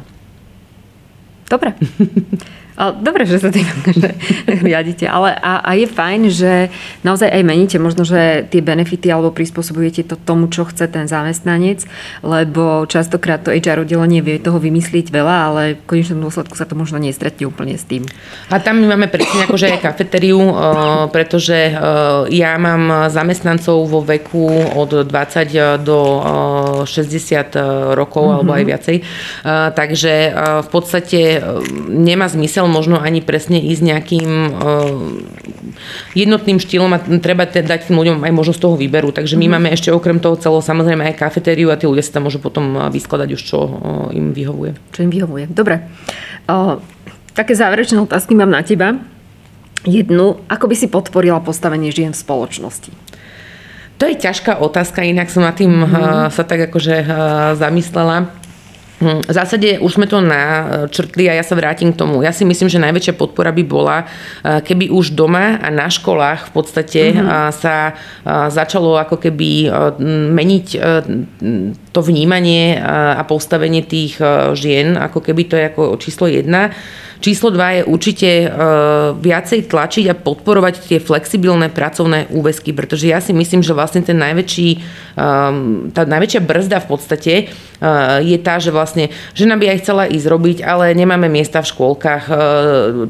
Dobre. 1.46 1.76
Dobre, 2.74 3.30
že 3.30 3.38
sa 3.38 3.54
tým 3.54 3.70
akože 3.70 4.10
riadite, 4.66 5.06
ale 5.06 5.38
a, 5.38 5.62
a 5.62 5.72
je 5.78 5.86
fajn, 5.86 6.22
že 6.34 6.74
naozaj 7.06 7.30
aj 7.30 7.44
meníte 7.46 7.78
možno, 7.78 8.02
že 8.02 8.50
tie 8.50 8.66
benefity 8.66 9.14
alebo 9.14 9.30
prispôsobujete 9.30 10.10
to 10.10 10.18
tomu, 10.18 10.50
čo 10.50 10.66
chce 10.66 10.90
ten 10.90 11.06
zamestnanec, 11.06 11.86
lebo 12.26 12.90
častokrát 12.90 13.46
to 13.46 13.54
HR 13.54 13.86
oddelenie 13.86 14.26
vie 14.26 14.42
toho 14.42 14.58
vymyslieť 14.58 15.14
veľa, 15.14 15.36
ale 15.54 15.62
v 15.78 15.86
konečnom 15.86 16.26
dôsledku 16.26 16.58
sa 16.58 16.66
to 16.66 16.74
možno 16.74 16.98
nestretne 16.98 17.46
úplne 17.46 17.78
s 17.78 17.86
tým. 17.86 18.10
A 18.50 18.58
tam 18.58 18.82
my 18.82 18.98
máme 18.98 19.06
presne 19.06 19.46
akože 19.46 19.78
aj 19.78 19.80
kafetériu, 19.86 20.42
eh, 20.42 20.54
pretože 21.14 21.70
eh, 21.70 21.78
ja 22.34 22.58
mám 22.58 23.14
zamestnancov 23.14 23.86
vo 23.86 24.02
veku 24.02 24.50
od 24.74 25.06
20 25.06 25.78
do 25.86 26.00
eh, 26.02 26.24
60 26.82 27.94
rokov 27.94 28.26
alebo 28.34 28.52
aj 28.54 28.64
viacej. 28.66 28.98
Eh, 29.00 29.70
Takže 29.74 30.14
eh, 30.14 30.34
v 30.66 30.70
podstate 30.70 31.20
nemá 31.88 32.26
zmysel 32.28 32.66
možno 32.66 32.98
ani 32.98 33.22
presne 33.22 33.62
ísť 33.62 33.82
nejakým 33.84 34.30
jednotným 36.14 36.58
štýlom 36.62 36.92
a 36.94 37.00
treba 37.22 37.46
te- 37.50 37.66
dať 37.66 37.90
tým 37.90 37.98
ľuďom 37.98 38.18
aj 38.24 38.34
možnosť 38.34 38.60
toho 38.62 38.76
výberu. 38.78 39.10
Takže 39.10 39.38
my 39.38 39.58
máme 39.58 39.74
ešte 39.74 39.90
okrem 39.90 40.22
toho 40.22 40.38
celého 40.38 40.62
samozrejme 40.62 41.14
aj 41.14 41.20
kafetériu 41.20 41.74
a 41.74 41.80
tí 41.80 41.90
ľudia 41.90 42.06
si 42.06 42.14
tam 42.14 42.30
môžu 42.30 42.38
potom 42.40 42.90
vyskladať 42.94 43.30
už, 43.34 43.42
čo 43.42 43.58
im 44.14 44.32
vyhovuje. 44.32 44.78
Čo 44.94 45.00
im 45.06 45.12
vyhovuje. 45.12 45.46
Dobre. 45.50 45.90
O, 46.46 46.80
také 47.34 47.58
záverečné 47.58 47.98
otázky 48.00 48.38
mám 48.38 48.54
na 48.54 48.62
teba. 48.62 49.00
Jednu, 49.84 50.40
ako 50.48 50.66
by 50.72 50.76
si 50.80 50.88
podporila 50.88 51.44
postavenie 51.44 51.92
žien 51.92 52.16
v 52.16 52.22
spoločnosti? 52.24 52.92
To 54.04 54.12
je 54.12 54.20
ťažká 54.20 54.60
otázka, 54.60 55.00
inak 55.00 55.32
som 55.32 55.48
nad 55.48 55.56
tým 55.56 55.72
mm-hmm. 55.72 56.28
sa 56.28 56.44
tak 56.44 56.68
akože 56.68 56.96
eh, 57.00 57.08
zamyslela. 57.56 58.43
Hm, 59.04 59.28
V 59.28 59.34
zásade 59.36 59.84
už 59.84 60.00
sme 60.00 60.08
to 60.08 60.24
načrtli 60.24 61.28
a 61.28 61.36
ja 61.36 61.44
sa 61.44 61.60
vrátim 61.60 61.92
k 61.92 62.00
tomu. 62.00 62.24
Ja 62.24 62.32
si 62.32 62.48
myslím, 62.48 62.72
že 62.72 62.80
najväčšia 62.80 63.20
podpora 63.20 63.52
by 63.52 63.64
bola, 63.68 64.08
eh, 64.08 64.64
keby 64.64 64.88
už 64.88 65.12
doma 65.12 65.60
a 65.60 65.68
na 65.68 65.92
školách 65.92 66.48
v 66.48 66.52
podstate 66.56 67.02
mm-hmm. 67.12 67.52
sa 67.52 67.92
eh, 67.92 68.48
začalo 68.48 68.96
ako 68.96 69.20
keby 69.20 69.68
meniť 70.34 70.68
to 71.92 72.00
vnímanie 72.02 72.78
a 72.80 73.22
postavenie 73.28 73.84
tých 73.84 74.22
žien, 74.56 74.96
ako 74.96 75.20
keby 75.20 75.42
to 75.50 75.56
je 75.60 75.66
ako 75.68 75.84
číslo 76.00 76.26
jedna. 76.30 76.72
Číslo 77.24 77.56
dva 77.56 77.80
je 77.80 77.88
určite 77.88 78.30
viacej 79.16 79.72
tlačiť 79.72 80.06
a 80.12 80.20
podporovať 80.20 80.92
tie 80.92 81.00
flexibilné 81.00 81.72
pracovné 81.72 82.28
úväzky, 82.36 82.76
pretože 82.76 83.08
ja 83.08 83.24
si 83.24 83.32
myslím, 83.32 83.64
že 83.64 83.72
vlastne 83.72 84.04
ten 84.04 84.20
najväčší, 84.20 84.70
tá 85.96 86.02
najväčšia 86.04 86.42
brzda 86.44 86.84
v 86.84 86.88
podstate 86.88 87.34
je 88.24 88.38
tá, 88.40 88.58
že 88.64 88.72
vlastne 88.72 89.12
žena 89.36 89.60
by 89.60 89.76
aj 89.76 89.78
chcela 89.84 90.08
ísť 90.08 90.28
robiť, 90.32 90.58
ale 90.64 90.96
nemáme 90.96 91.28
miesta 91.28 91.60
v 91.60 91.70
škôlkach. 91.70 92.24
Uh, 92.32 92.38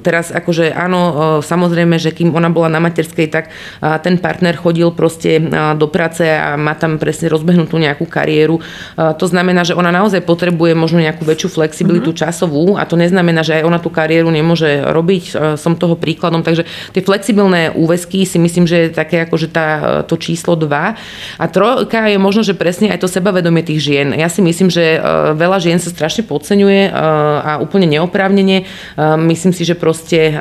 teraz 0.02 0.34
akože 0.34 0.74
áno, 0.74 1.02
uh, 1.02 1.16
samozrejme, 1.46 2.02
že 2.02 2.10
kým 2.10 2.34
ona 2.34 2.50
bola 2.50 2.74
na 2.74 2.82
materskej, 2.82 3.28
tak 3.30 3.54
ten 4.02 4.18
partner 4.18 4.56
chodil 4.58 4.90
proste 4.96 5.38
do 5.78 5.88
práce 5.92 6.24
a 6.26 6.56
má 6.58 6.74
tam 6.74 6.98
presne 6.98 7.30
rozbehnutú 7.30 7.78
nejakú 7.78 8.08
kariéru. 8.08 8.60
To 8.96 9.26
znamená, 9.28 9.68
že 9.68 9.78
ona 9.78 9.92
naozaj 9.92 10.24
potrebuje 10.26 10.74
možno 10.74 11.04
nejakú 11.04 11.28
väčšiu 11.28 11.50
flexibilitu 11.54 12.12
mm-hmm. 12.14 12.24
časovú 12.24 12.66
a 12.80 12.88
to 12.88 12.96
neznamená, 12.96 13.44
že 13.44 13.60
aj 13.62 13.64
ona 13.68 13.80
tú 13.82 13.92
kariéru 13.92 14.32
nemôže 14.32 14.86
robiť. 14.88 15.56
Som 15.60 15.76
toho 15.78 16.00
príkladom. 16.00 16.42
Takže 16.42 16.66
tie 16.96 17.04
flexibilné 17.04 17.76
úväzky 17.76 18.24
si 18.24 18.40
myslím, 18.40 18.66
že 18.66 18.88
je 18.88 18.96
také 18.96 19.24
ako 19.24 19.36
že 19.38 19.48
tá, 19.52 19.68
to 20.08 20.16
číslo 20.16 20.56
2. 20.56 20.70
A 21.40 21.46
trojka 21.52 22.08
je 22.08 22.18
možno, 22.18 22.42
že 22.46 22.56
presne 22.56 22.94
aj 22.94 23.04
to 23.04 23.12
sebavedomie 23.12 23.66
tých 23.66 23.84
žien. 23.84 24.16
Ja 24.16 24.32
si 24.32 24.40
myslím, 24.40 24.63
že 24.68 24.98
e, 24.98 25.00
veľa 25.34 25.58
žien 25.64 25.80
sa 25.80 25.90
strašne 25.90 26.28
podceňuje 26.28 26.92
a 26.94 27.60
úplne 27.60 27.88
neoprávnene. 27.88 28.68
Myslím 29.24 29.52
si, 29.52 29.64
že 29.64 29.74
proste 29.76 30.36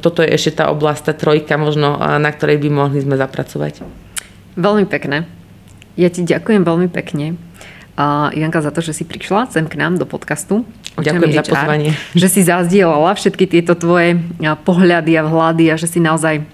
toto 0.00 0.24
je 0.24 0.32
ešte 0.32 0.60
tá 0.60 0.72
oblasť, 0.72 1.12
tá 1.12 1.14
trojka 1.14 1.56
možno, 1.60 1.96
na 1.96 2.30
ktorej 2.32 2.60
by 2.60 2.68
mohli 2.68 3.00
sme 3.00 3.16
zapracovať. 3.16 3.84
Veľmi 4.56 4.88
pekné. 4.88 5.28
Ja 5.96 6.08
ti 6.12 6.24
ďakujem 6.24 6.64
veľmi 6.64 6.88
pekne. 6.92 7.40
Uh, 7.96 8.28
Janka, 8.36 8.60
za 8.60 8.68
to, 8.68 8.84
že 8.84 8.92
si 8.92 9.04
prišla 9.08 9.48
sem 9.48 9.64
k 9.64 9.80
nám 9.80 9.96
do 9.96 10.04
podcastu. 10.04 10.68
Ďakujem 11.00 11.32
za 11.32 11.44
pozvanie. 11.48 11.90
Že 12.12 12.28
si 12.28 12.40
zazdielala 12.44 13.16
všetky 13.16 13.48
tieto 13.48 13.72
tvoje 13.72 14.20
pohľady 14.40 15.16
a 15.16 15.24
vhľady 15.24 15.64
a 15.72 15.80
že 15.80 15.88
si 15.88 16.00
naozaj, 16.04 16.44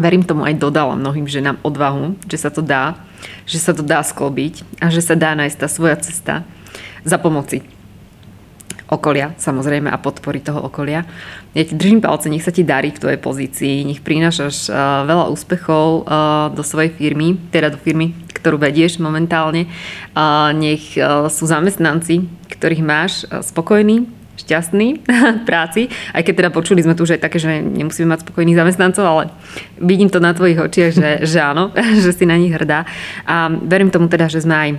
verím 0.00 0.24
tomu, 0.24 0.48
aj 0.48 0.56
dodala 0.56 0.96
mnohým 0.96 1.28
ženám 1.28 1.60
odvahu, 1.60 2.16
že 2.24 2.40
sa 2.40 2.48
to 2.48 2.64
dá, 2.64 2.96
že 3.44 3.58
sa 3.60 3.72
to 3.76 3.84
dá 3.84 4.00
sklobiť 4.04 4.66
a 4.80 4.88
že 4.88 5.04
sa 5.04 5.14
dá 5.18 5.36
nájsť 5.36 5.58
tá 5.58 5.68
svoja 5.68 5.96
cesta 6.00 6.42
za 7.04 7.16
pomoci 7.20 7.64
okolia, 8.84 9.32
samozrejme, 9.40 9.88
a 9.88 9.96
podpory 9.96 10.44
toho 10.44 10.60
okolia. 10.60 11.08
Ja 11.56 11.62
ti 11.64 11.72
držím 11.72 12.04
palce, 12.04 12.28
nech 12.28 12.44
sa 12.44 12.52
ti 12.52 12.62
darí 12.62 12.92
v 12.92 13.00
tvojej 13.00 13.20
pozícii, 13.20 13.76
nech 13.88 14.04
prinášaš 14.04 14.68
uh, 14.68 15.08
veľa 15.08 15.32
úspechov 15.32 15.86
uh, 16.04 16.04
do 16.52 16.60
svojej 16.60 16.92
firmy, 16.92 17.40
teda 17.48 17.72
do 17.72 17.78
firmy, 17.80 18.12
ktorú 18.36 18.60
vedieš 18.60 19.00
momentálne. 19.00 19.66
Uh, 20.12 20.52
nech 20.52 20.94
sú 21.32 21.44
zamestnanci, 21.48 22.28
ktorých 22.52 22.82
máš 22.84 23.24
spokojní, 23.40 24.04
šťastní 24.44 24.88
v 25.40 25.42
práci, 25.48 25.88
aj 26.12 26.22
keď 26.22 26.34
teda 26.44 26.50
počuli 26.52 26.84
sme 26.84 26.92
tu, 26.92 27.08
že 27.08 27.16
je 27.16 27.24
také, 27.24 27.40
že 27.40 27.64
nemusíme 27.64 28.12
mať 28.12 28.28
spokojných 28.28 28.60
zamestnancov, 28.60 29.04
ale 29.04 29.24
vidím 29.80 30.12
to 30.12 30.20
na 30.20 30.36
tvojich 30.36 30.60
očiach, 30.60 30.92
že, 30.92 31.10
že 31.32 31.38
áno, 31.40 31.72
že 32.04 32.12
si 32.12 32.28
na 32.28 32.36
nich 32.36 32.52
hrdá. 32.52 32.84
A 33.24 33.48
verím 33.48 33.88
tomu 33.88 34.12
teda, 34.12 34.28
že 34.28 34.44
sme 34.44 34.54
aj 34.54 34.70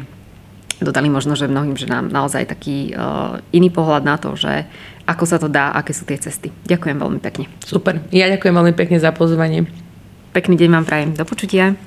dodali 0.76 1.08
možno, 1.08 1.40
že 1.40 1.48
mnohým 1.48 1.80
ženám 1.80 2.12
naozaj 2.12 2.52
taký 2.52 2.92
uh, 2.92 3.40
iný 3.56 3.72
pohľad 3.72 4.04
na 4.04 4.20
to, 4.20 4.36
že 4.36 4.68
ako 5.08 5.24
sa 5.24 5.38
to 5.40 5.48
dá, 5.48 5.72
aké 5.72 5.96
sú 5.96 6.04
tie 6.04 6.20
cesty. 6.20 6.52
Ďakujem 6.68 6.98
veľmi 7.00 7.20
pekne. 7.24 7.48
Super. 7.64 8.04
Ja 8.12 8.28
ďakujem 8.28 8.52
veľmi 8.52 8.74
pekne 8.76 9.00
za 9.00 9.16
pozvanie. 9.16 9.70
Pekný 10.36 10.60
deň 10.60 10.70
vám 10.76 10.86
prajem. 10.86 11.10
Do 11.16 11.24
počutia. 11.24 11.80